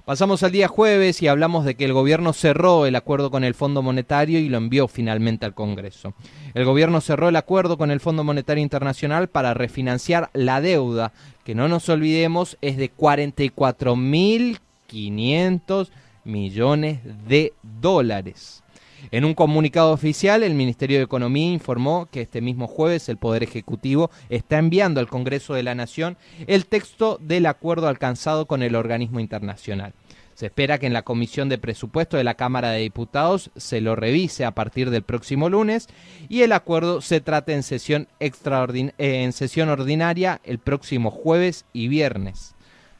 Pasamos 0.05 0.41
al 0.41 0.51
día 0.51 0.67
jueves 0.67 1.21
y 1.21 1.27
hablamos 1.27 1.63
de 1.63 1.75
que 1.75 1.85
el 1.85 1.93
gobierno 1.93 2.33
cerró 2.33 2.87
el 2.87 2.95
acuerdo 2.95 3.29
con 3.29 3.43
el 3.43 3.53
Fondo 3.53 3.83
Monetario 3.83 4.39
y 4.39 4.49
lo 4.49 4.57
envió 4.57 4.87
finalmente 4.87 5.45
al 5.45 5.53
Congreso. 5.53 6.15
El 6.55 6.65
gobierno 6.65 7.01
cerró 7.01 7.29
el 7.29 7.35
acuerdo 7.35 7.77
con 7.77 7.91
el 7.91 7.99
Fondo 7.99 8.23
Monetario 8.23 8.63
Internacional 8.63 9.29
para 9.29 9.53
refinanciar 9.53 10.31
la 10.33 10.59
deuda, 10.59 11.13
que 11.45 11.53
no 11.53 11.67
nos 11.67 11.87
olvidemos 11.87 12.57
es 12.61 12.77
de 12.77 12.91
44.500 12.91 15.89
millones 16.23 16.99
de 17.27 17.53
dólares. 17.61 18.60
En 19.09 19.25
un 19.25 19.33
comunicado 19.33 19.91
oficial, 19.91 20.43
el 20.43 20.53
Ministerio 20.53 20.97
de 20.97 21.03
Economía 21.03 21.51
informó 21.51 22.07
que 22.11 22.21
este 22.21 22.41
mismo 22.41 22.67
jueves 22.67 23.09
el 23.09 23.17
Poder 23.17 23.41
Ejecutivo 23.41 24.11
está 24.29 24.59
enviando 24.59 24.99
al 24.99 25.07
Congreso 25.07 25.55
de 25.55 25.63
la 25.63 25.73
Nación 25.73 26.17
el 26.45 26.67
texto 26.67 27.17
del 27.19 27.47
acuerdo 27.47 27.87
alcanzado 27.87 28.45
con 28.45 28.61
el 28.61 28.75
organismo 28.75 29.19
internacional. 29.19 29.93
Se 30.35 30.47
espera 30.47 30.77
que 30.77 30.87
en 30.87 30.93
la 30.93 31.03
Comisión 31.03 31.49
de 31.49 31.57
Presupuesto 31.57 32.17
de 32.17 32.23
la 32.23 32.35
Cámara 32.35 32.71
de 32.71 32.79
Diputados 32.79 33.51
se 33.55 33.81
lo 33.81 33.95
revise 33.95 34.45
a 34.45 34.51
partir 34.51 34.89
del 34.89 35.03
próximo 35.03 35.49
lunes 35.49 35.87
y 36.29 36.41
el 36.41 36.51
acuerdo 36.51 37.01
se 37.01 37.21
trate 37.21 37.53
en 37.53 37.63
sesión, 37.63 38.07
extraordin 38.19 38.93
eh, 38.97 39.23
en 39.23 39.33
sesión 39.33 39.69
ordinaria 39.69 40.41
el 40.43 40.59
próximo 40.59 41.11
jueves 41.11 41.65
y 41.73 41.89
viernes. 41.89 42.55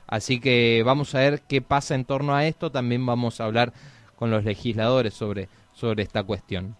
Así 0.08 0.42
que 0.42 0.84
vamos 0.86 1.16
a 1.16 1.20
ver 1.20 1.42
qué 1.48 1.62
pasa 1.62 1.96
en 1.96 2.06
torno 2.06 2.36
a 2.36 2.46
esto. 2.46 2.70
También 2.70 3.06
vamos 3.06 3.40
a 3.40 3.46
hablar 3.46 3.72
con 4.18 4.30
los 4.30 4.44
legisladores 4.44 5.14
sobre, 5.14 5.48
sobre 5.82 6.04
esta 6.04 6.24
cuestión. 6.24 6.76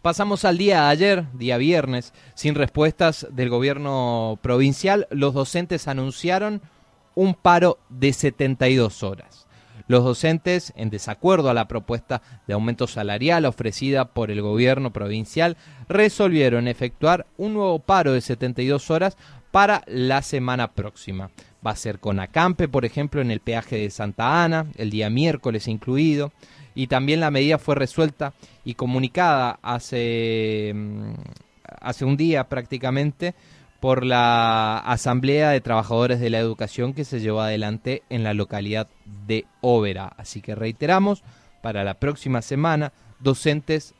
Pasamos 0.00 0.44
al 0.44 0.58
día 0.58 0.82
de 0.82 0.88
ayer, 0.88 1.24
día 1.34 1.58
viernes, 1.58 2.14
sin 2.34 2.54
respuestas 2.54 3.26
del 3.30 3.50
gobierno 3.50 4.38
provincial. 4.42 5.06
Los 5.10 5.34
docentes 5.34 5.88
anunciaron 5.88 6.62
un 7.14 7.34
paro 7.34 7.78
de 7.90 8.12
72 8.12 9.02
horas. 9.02 9.46
Los 9.86 10.02
docentes, 10.02 10.72
en 10.76 10.88
desacuerdo 10.88 11.50
a 11.50 11.54
la 11.54 11.68
propuesta 11.68 12.22
de 12.46 12.54
aumento 12.54 12.86
salarial 12.86 13.44
ofrecida 13.44 14.06
por 14.06 14.30
el 14.30 14.40
gobierno 14.40 14.92
provincial, 14.92 15.58
resolvieron 15.88 16.66
efectuar 16.66 17.26
un 17.36 17.52
nuevo 17.52 17.78
paro 17.78 18.12
de 18.12 18.22
72 18.22 18.90
horas 18.90 19.18
para 19.50 19.82
la 19.86 20.22
semana 20.22 20.72
próxima. 20.72 21.30
Va 21.64 21.72
a 21.72 21.76
ser 21.76 21.98
con 21.98 22.18
acampe, 22.18 22.68
por 22.68 22.86
ejemplo, 22.86 23.20
en 23.20 23.30
el 23.30 23.40
peaje 23.40 23.76
de 23.76 23.90
Santa 23.90 24.42
Ana, 24.42 24.66
el 24.76 24.90
día 24.90 25.10
miércoles 25.10 25.68
incluido, 25.68 26.32
y 26.74 26.88
también 26.88 27.20
la 27.20 27.30
medida 27.30 27.58
fue 27.58 27.74
resuelta 27.74 28.32
y 28.64 28.74
comunicada 28.74 29.58
hace, 29.62 30.72
mm, 30.74 31.14
hace 31.80 32.04
un 32.04 32.16
día 32.16 32.48
prácticamente 32.48 33.34
por 33.80 34.04
la 34.04 34.78
Asamblea 34.78 35.50
de 35.50 35.60
Trabajadores 35.60 36.18
de 36.18 36.30
la 36.30 36.38
Educación 36.38 36.94
que 36.94 37.04
se 37.04 37.20
llevó 37.20 37.42
adelante 37.42 38.02
en 38.08 38.24
la 38.24 38.32
localidad 38.32 38.88
de 39.26 39.44
Óvera. 39.60 40.12
Así 40.16 40.40
que 40.40 40.54
reiteramos, 40.54 41.22
para 41.62 41.84
la 41.84 41.94
próxima 41.94 42.40
semana, 42.40 42.92
docentes 43.20 43.94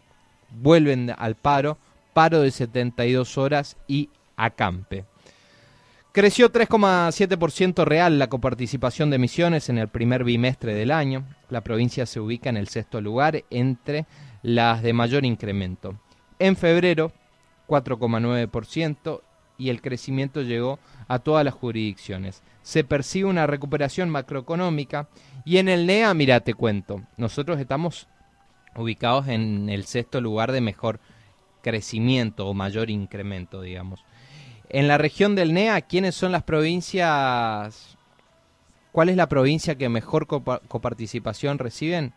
vuelven 0.62 1.12
al 1.16 1.34
paro, 1.34 1.76
paro 2.14 2.40
de 2.40 2.50
72 2.50 3.36
horas 3.36 3.76
y 3.86 4.08
acampe. 4.36 5.04
Creció 6.14 6.52
3,7% 6.52 7.84
real 7.84 8.20
la 8.20 8.28
coparticipación 8.28 9.10
de 9.10 9.18
Misiones 9.18 9.68
en 9.68 9.78
el 9.78 9.88
primer 9.88 10.22
bimestre 10.22 10.72
del 10.72 10.92
año. 10.92 11.24
La 11.50 11.62
provincia 11.62 12.06
se 12.06 12.20
ubica 12.20 12.48
en 12.48 12.56
el 12.56 12.68
sexto 12.68 13.00
lugar 13.00 13.42
entre 13.50 14.06
las 14.40 14.80
de 14.84 14.92
mayor 14.92 15.24
incremento. 15.24 15.98
En 16.38 16.54
febrero, 16.54 17.10
4,9% 17.66 19.22
y 19.58 19.70
el 19.70 19.82
crecimiento 19.82 20.42
llegó 20.42 20.78
a 21.08 21.18
todas 21.18 21.44
las 21.44 21.54
jurisdicciones. 21.54 22.44
Se 22.62 22.84
percibe 22.84 23.28
una 23.28 23.48
recuperación 23.48 24.08
macroeconómica 24.08 25.08
y 25.44 25.56
en 25.56 25.68
el 25.68 25.84
NEA, 25.84 26.14
mira, 26.14 26.38
te 26.38 26.54
cuento, 26.54 27.02
nosotros 27.16 27.58
estamos 27.58 28.06
ubicados 28.76 29.26
en 29.26 29.68
el 29.68 29.84
sexto 29.84 30.20
lugar 30.20 30.52
de 30.52 30.60
mejor 30.60 31.00
crecimiento 31.60 32.46
o 32.46 32.54
mayor 32.54 32.88
incremento, 32.88 33.62
digamos. 33.62 34.04
En 34.74 34.88
la 34.88 34.98
región 34.98 35.36
del 35.36 35.54
NEA, 35.54 35.82
¿quiénes 35.82 36.16
son 36.16 36.32
las 36.32 36.42
provincias? 36.42 37.96
¿Cuál 38.90 39.08
es 39.08 39.14
la 39.16 39.28
provincia 39.28 39.76
que 39.76 39.88
mejor 39.88 40.26
copa- 40.26 40.62
coparticipación 40.66 41.60
reciben? 41.60 42.12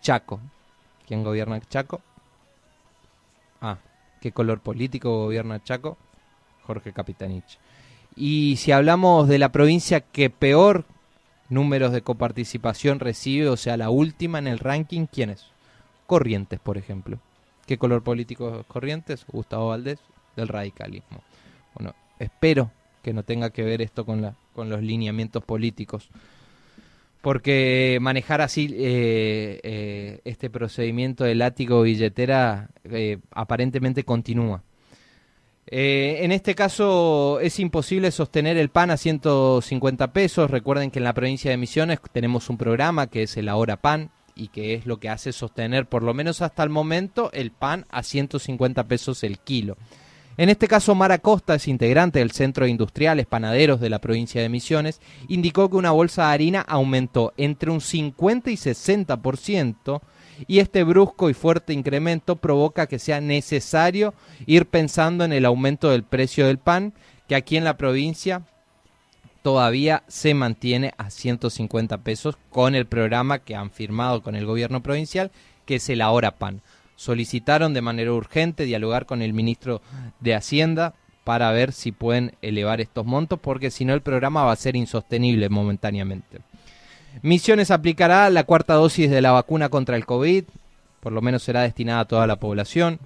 Chaco. 0.00 0.40
¿Quién 1.06 1.22
gobierna 1.22 1.60
Chaco? 1.60 2.00
Ah, 3.60 3.76
¿qué 4.22 4.32
color 4.32 4.60
político 4.60 5.24
gobierna 5.24 5.62
Chaco? 5.62 5.98
Jorge 6.66 6.94
Capitanich. 6.94 7.58
Y 8.16 8.56
si 8.56 8.72
hablamos 8.72 9.28
de 9.28 9.38
la 9.38 9.52
provincia 9.52 10.00
que 10.00 10.30
peor 10.30 10.86
números 11.50 11.92
de 11.92 12.00
coparticipación 12.00 12.98
recibe, 12.98 13.50
o 13.50 13.58
sea, 13.58 13.76
la 13.76 13.90
última 13.90 14.38
en 14.38 14.46
el 14.46 14.58
ranking, 14.58 15.04
¿quién 15.04 15.28
es? 15.28 15.44
Corrientes, 16.06 16.60
por 16.60 16.78
ejemplo. 16.78 17.18
¿Qué 17.66 17.76
color 17.76 18.02
político 18.02 18.60
es 18.60 18.66
Corrientes? 18.68 19.26
Gustavo 19.30 19.68
Valdés, 19.68 19.98
del 20.34 20.48
radicalismo. 20.48 21.20
Bueno, 21.74 21.94
espero 22.18 22.70
que 23.02 23.12
no 23.12 23.22
tenga 23.22 23.50
que 23.50 23.62
ver 23.62 23.82
esto 23.82 24.04
con, 24.04 24.22
la, 24.22 24.34
con 24.54 24.68
los 24.70 24.82
lineamientos 24.82 25.44
políticos. 25.44 26.08
Porque 27.20 27.98
manejar 28.00 28.40
así 28.40 28.68
eh, 28.72 29.60
eh, 29.62 30.20
este 30.24 30.50
procedimiento 30.50 31.24
de 31.24 31.34
látigo 31.34 31.82
billetera 31.82 32.68
eh, 32.84 33.18
aparentemente 33.30 34.04
continúa. 34.04 34.62
En 35.66 36.30
este 36.30 36.54
caso 36.54 37.40
es 37.40 37.58
imposible 37.58 38.10
sostener 38.10 38.58
el 38.58 38.68
pan 38.68 38.90
a 38.90 38.98
150 38.98 40.12
pesos. 40.12 40.50
Recuerden 40.50 40.90
que 40.90 40.98
en 40.98 41.04
la 41.04 41.14
provincia 41.14 41.50
de 41.50 41.56
Misiones 41.56 42.00
tenemos 42.12 42.50
un 42.50 42.58
programa 42.58 43.06
que 43.06 43.22
es 43.22 43.36
el 43.38 43.48
Ahora 43.48 43.78
Pan 43.78 44.10
y 44.36 44.48
que 44.48 44.74
es 44.74 44.84
lo 44.84 44.98
que 44.98 45.08
hace 45.08 45.32
sostener 45.32 45.86
por 45.86 46.02
lo 46.02 46.12
menos 46.12 46.42
hasta 46.42 46.62
el 46.62 46.68
momento 46.68 47.30
el 47.32 47.50
pan 47.50 47.86
a 47.90 48.02
150 48.02 48.84
pesos 48.84 49.24
el 49.24 49.38
kilo. 49.38 49.78
En 50.36 50.48
este 50.48 50.66
caso, 50.66 50.96
Mara 50.96 51.18
Costa 51.18 51.54
es 51.54 51.68
integrante 51.68 52.18
del 52.18 52.32
Centro 52.32 52.64
de 52.64 52.70
Industriales 52.72 53.26
Panaderos 53.26 53.80
de 53.80 53.88
la 53.88 54.00
provincia 54.00 54.42
de 54.42 54.48
Misiones, 54.48 55.00
indicó 55.28 55.70
que 55.70 55.76
una 55.76 55.92
bolsa 55.92 56.26
de 56.26 56.34
harina 56.34 56.60
aumentó 56.60 57.32
entre 57.36 57.70
un 57.70 57.80
50 57.80 58.50
y 58.50 58.54
60% 58.54 60.00
y 60.48 60.58
este 60.58 60.82
brusco 60.82 61.30
y 61.30 61.34
fuerte 61.34 61.72
incremento 61.72 62.34
provoca 62.34 62.88
que 62.88 62.98
sea 62.98 63.20
necesario 63.20 64.12
ir 64.46 64.66
pensando 64.66 65.24
en 65.24 65.32
el 65.32 65.44
aumento 65.44 65.90
del 65.90 66.02
precio 66.02 66.48
del 66.48 66.58
pan, 66.58 66.94
que 67.28 67.36
aquí 67.36 67.56
en 67.56 67.62
la 67.62 67.76
provincia 67.76 68.42
todavía 69.42 70.02
se 70.08 70.34
mantiene 70.34 70.94
a 70.98 71.10
150 71.10 71.98
pesos 71.98 72.36
con 72.50 72.74
el 72.74 72.86
programa 72.86 73.38
que 73.38 73.54
han 73.54 73.70
firmado 73.70 74.20
con 74.22 74.34
el 74.34 74.46
gobierno 74.46 74.82
provincial, 74.82 75.30
que 75.64 75.76
es 75.76 75.88
el 75.90 76.00
Ahora 76.00 76.32
Pan. 76.32 76.60
Solicitaron 76.96 77.74
de 77.74 77.82
manera 77.82 78.12
urgente 78.12 78.64
dialogar 78.64 79.06
con 79.06 79.22
el 79.22 79.32
ministro 79.32 79.82
de 80.20 80.34
Hacienda 80.34 80.94
para 81.24 81.50
ver 81.52 81.72
si 81.72 81.90
pueden 81.90 82.34
elevar 82.42 82.80
estos 82.80 83.04
montos, 83.06 83.38
porque 83.40 83.70
si 83.70 83.84
no 83.84 83.94
el 83.94 84.02
programa 84.02 84.44
va 84.44 84.52
a 84.52 84.56
ser 84.56 84.76
insostenible 84.76 85.48
momentáneamente. 85.48 86.40
Misiones 87.22 87.70
aplicará 87.70 88.28
la 88.30 88.44
cuarta 88.44 88.74
dosis 88.74 89.10
de 89.10 89.22
la 89.22 89.32
vacuna 89.32 89.68
contra 89.68 89.96
el 89.96 90.04
COVID, 90.04 90.44
por 91.00 91.12
lo 91.12 91.22
menos 91.22 91.42
será 91.42 91.62
destinada 91.62 92.00
a 92.00 92.04
toda 92.06 92.26
la 92.26 92.36
población. 92.36 92.98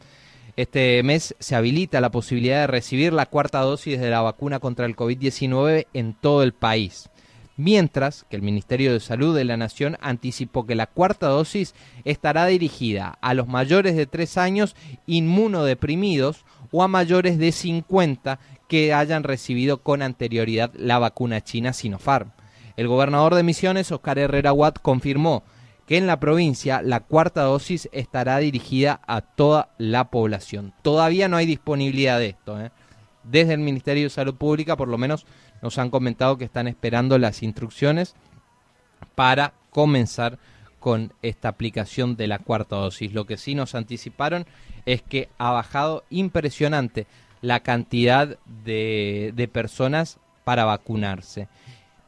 Este 0.57 1.01
mes 1.05 1.37
se 1.39 1.55
habilita 1.55 2.01
la 2.01 2.11
posibilidad 2.11 2.63
de 2.63 2.67
recibir 2.67 3.13
la 3.13 3.27
cuarta 3.27 3.61
dosis 3.61 4.01
de 4.01 4.11
la 4.11 4.23
vacuna 4.23 4.59
contra 4.59 4.87
el 4.87 4.97
COVID-19 4.97 5.87
en 5.93 6.15
todo 6.15 6.43
el 6.43 6.53
país. 6.53 7.11
Mientras 7.59 8.25
que 8.31 8.37
el 8.37 8.43
Ministerio 8.43 8.93
de 8.93 9.01
Salud 9.01 9.35
de 9.37 9.43
la 9.43 9.57
Nación 9.57 9.99
anticipó 10.01 10.65
que 10.65 10.77
la 10.77 10.87
cuarta 10.87 11.27
dosis 11.27 11.75
estará 12.05 12.47
dirigida 12.47 13.19
a 13.21 13.35
los 13.35 13.49
mayores 13.49 13.97
de 13.97 14.07
3 14.07 14.39
años 14.39 14.77
inmunodeprimidos 15.07 16.45
o 16.71 16.85
a 16.85 16.89
mayores 16.89 17.37
de 17.37 17.51
50 17.51 18.39
que 18.69 18.95
hayan 18.95 19.25
recibido 19.25 19.83
con 19.83 20.03
anterioridad 20.03 20.71
la 20.77 21.01
vacuna 21.01 21.43
china 21.43 21.73
Sinopharm. 21.73 22.31
El 22.77 22.87
gobernador 22.87 23.35
de 23.35 23.43
Misiones, 23.43 23.91
Oscar 23.91 24.21
Herrera 24.21 24.53
Watt, 24.53 24.79
confirmó 24.81 25.43
que 25.85 25.97
en 25.97 26.07
la 26.07 26.21
provincia 26.21 26.81
la 26.81 27.01
cuarta 27.01 27.43
dosis 27.43 27.89
estará 27.91 28.39
dirigida 28.39 29.01
a 29.09 29.21
toda 29.21 29.71
la 29.79 30.11
población. 30.11 30.75
Todavía 30.83 31.27
no 31.27 31.37
hay 31.37 31.47
disponibilidad 31.47 32.21
de 32.21 32.29
esto. 32.29 32.61
¿eh? 32.61 32.71
Desde 33.31 33.55
el 33.55 33.61
Ministerio 33.61 34.05
de 34.05 34.11
Salud 34.11 34.35
Pública, 34.35 34.77
por 34.77 34.89
lo 34.89 34.99
menos, 34.99 35.27
nos 35.63 35.79
han 35.79 35.91
comentado 35.91 36.39
que 36.39 36.45
están 36.45 36.69
esperando 36.69 37.19
las 37.19 37.43
instrucciones 37.43 38.15
para 39.15 39.53
comenzar 39.71 40.39
con 40.81 41.13
esta 41.23 41.49
aplicación 41.49 42.17
de 42.17 42.29
la 42.29 42.39
cuarta 42.39 42.77
dosis. 42.77 43.13
Lo 43.13 43.27
que 43.27 43.37
sí 43.37 43.55
nos 43.55 43.75
anticiparon 43.75 44.47
es 44.87 45.03
que 45.03 45.29
ha 45.39 45.51
bajado 45.51 46.05
impresionante 46.09 47.07
la 47.41 47.61
cantidad 47.61 48.39
de, 48.65 49.51
personas 49.53 50.19
para 50.45 50.65
vacunarse. 50.65 51.49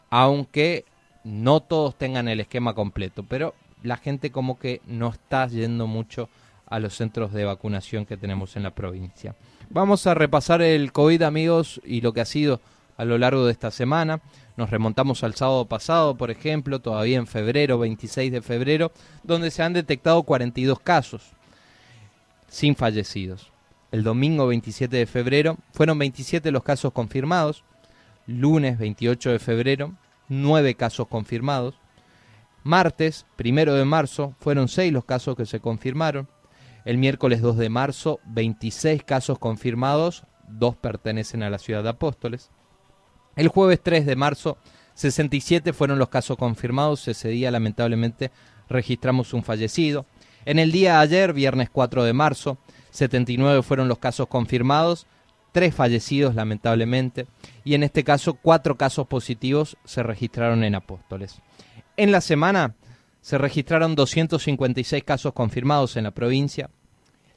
Aunque 0.08 0.84
no 1.24 1.60
todos 1.60 1.96
tengan 1.96 2.28
el 2.28 2.40
esquema 2.40 2.74
completo, 2.74 3.24
pero 3.28 3.54
la 3.82 3.96
gente 3.96 4.30
como 4.30 4.58
que 4.58 4.80
no 4.86 5.08
está 5.08 5.46
yendo 5.46 5.86
mucho 5.86 6.28
a 6.66 6.78
los 6.78 6.94
centros 6.94 7.32
de 7.32 7.44
vacunación 7.44 8.06
que 8.06 8.16
tenemos 8.16 8.56
en 8.56 8.62
la 8.62 8.70
provincia. 8.70 9.34
Vamos 9.72 10.08
a 10.08 10.14
repasar 10.14 10.62
el 10.62 10.90
COVID, 10.90 11.22
amigos, 11.22 11.80
y 11.84 12.00
lo 12.00 12.12
que 12.12 12.20
ha 12.20 12.24
sido 12.24 12.60
a 12.96 13.04
lo 13.04 13.18
largo 13.18 13.46
de 13.46 13.52
esta 13.52 13.70
semana. 13.70 14.20
Nos 14.56 14.68
remontamos 14.70 15.22
al 15.22 15.36
sábado 15.36 15.66
pasado, 15.66 16.16
por 16.16 16.32
ejemplo, 16.32 16.80
todavía 16.80 17.18
en 17.18 17.28
febrero, 17.28 17.78
26 17.78 18.32
de 18.32 18.42
febrero, 18.42 18.90
donde 19.22 19.52
se 19.52 19.62
han 19.62 19.72
detectado 19.72 20.24
42 20.24 20.80
casos 20.80 21.22
sin 22.48 22.74
fallecidos. 22.74 23.52
El 23.92 24.02
domingo 24.02 24.48
27 24.48 24.96
de 24.96 25.06
febrero 25.06 25.56
fueron 25.72 26.00
27 26.00 26.50
los 26.50 26.64
casos 26.64 26.92
confirmados. 26.92 27.62
Lunes 28.26 28.76
28 28.76 29.30
de 29.30 29.38
febrero, 29.38 29.94
9 30.28 30.74
casos 30.74 31.06
confirmados. 31.06 31.76
Martes 32.64 33.24
1 33.38 33.72
de 33.72 33.84
marzo 33.84 34.34
fueron 34.40 34.66
6 34.66 34.92
los 34.92 35.04
casos 35.04 35.36
que 35.36 35.46
se 35.46 35.60
confirmaron. 35.60 36.26
El 36.84 36.98
miércoles 36.98 37.42
2 37.42 37.56
de 37.56 37.68
marzo, 37.68 38.20
26 38.26 39.04
casos 39.04 39.38
confirmados, 39.38 40.24
2 40.48 40.76
pertenecen 40.76 41.42
a 41.42 41.50
la 41.50 41.58
ciudad 41.58 41.82
de 41.82 41.90
Apóstoles. 41.90 42.50
El 43.36 43.48
jueves 43.48 43.80
3 43.82 44.06
de 44.06 44.16
marzo, 44.16 44.58
67 44.94 45.72
fueron 45.72 45.98
los 45.98 46.08
casos 46.08 46.36
confirmados. 46.36 47.06
Ese 47.08 47.28
día, 47.28 47.50
lamentablemente, 47.50 48.30
registramos 48.68 49.32
un 49.34 49.42
fallecido. 49.42 50.06
En 50.44 50.58
el 50.58 50.72
día 50.72 50.94
de 50.94 50.98
ayer, 51.00 51.32
viernes 51.32 51.70
4 51.70 52.04
de 52.04 52.12
marzo, 52.12 52.58
79 52.90 53.62
fueron 53.62 53.88
los 53.88 53.98
casos 53.98 54.26
confirmados, 54.26 55.06
3 55.52 55.74
fallecidos, 55.74 56.34
lamentablemente. 56.34 57.26
Y 57.64 57.74
en 57.74 57.82
este 57.82 58.04
caso, 58.04 58.34
4 58.34 58.76
casos 58.76 59.06
positivos 59.06 59.76
se 59.84 60.02
registraron 60.02 60.64
en 60.64 60.74
Apóstoles. 60.74 61.40
En 61.96 62.12
la 62.12 62.20
semana 62.20 62.74
se 63.20 63.38
registraron 63.38 63.94
256 63.94 65.04
casos 65.04 65.32
confirmados 65.32 65.96
en 65.96 66.04
la 66.04 66.10
provincia. 66.10 66.70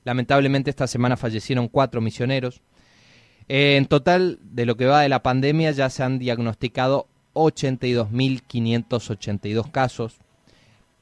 Lamentablemente 0.03 0.69
esta 0.69 0.87
semana 0.87 1.15
fallecieron 1.17 1.67
cuatro 1.67 1.99
misioneros. 2.01 2.61
Eh, 3.47 3.77
en 3.77 3.85
total, 3.87 4.39
de 4.41 4.65
lo 4.65 4.75
que 4.77 4.85
va 4.85 5.01
de 5.01 5.09
la 5.09 5.23
pandemia, 5.23 5.71
ya 5.71 5.89
se 5.89 6.03
han 6.03 6.19
diagnosticado 6.19 7.07
82.582 7.33 9.71
casos. 9.71 10.19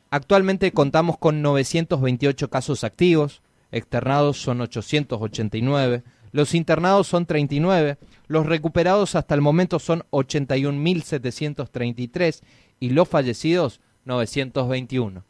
Actualmente 0.09 0.71
contamos 0.71 1.17
con 1.17 1.41
928 1.41 2.49
casos 2.49 2.83
activos, 2.83 3.41
externados 3.71 4.41
son 4.41 4.61
889, 4.61 6.03
los 6.31 6.55
internados 6.55 7.07
son 7.07 7.25
39, 7.25 7.97
los 8.27 8.45
recuperados 8.45 9.15
hasta 9.15 9.35
el 9.35 9.41
momento 9.41 9.79
son 9.79 10.03
81.733 10.11 12.41
y 12.79 12.89
los 12.89 13.07
fallecidos 13.07 13.79
921. 14.05 15.23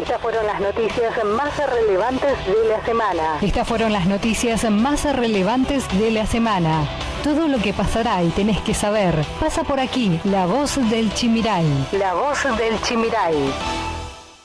Estas 0.00 0.20
fueron 0.20 0.44
las 0.44 0.60
noticias 0.60 1.24
más 1.24 1.56
relevantes 1.70 2.46
de 2.46 2.68
la 2.68 2.84
semana. 2.84 3.38
Estas 3.40 3.68
fueron 3.68 3.92
las 3.92 4.06
noticias 4.06 4.68
más 4.68 5.04
relevantes 5.04 5.86
de 5.98 6.10
la 6.10 6.26
semana. 6.26 6.88
Todo 7.22 7.46
lo 7.46 7.58
que 7.58 7.72
pasará 7.72 8.22
y 8.22 8.30
tenés 8.30 8.60
que 8.62 8.74
saber 8.74 9.14
pasa 9.38 9.62
por 9.62 9.78
aquí, 9.78 10.20
la 10.24 10.46
voz 10.46 10.76
del 10.90 11.14
Chimiray. 11.14 11.64
La 11.92 12.12
voz 12.14 12.42
del 12.58 12.80
Chimiray. 12.82 13.83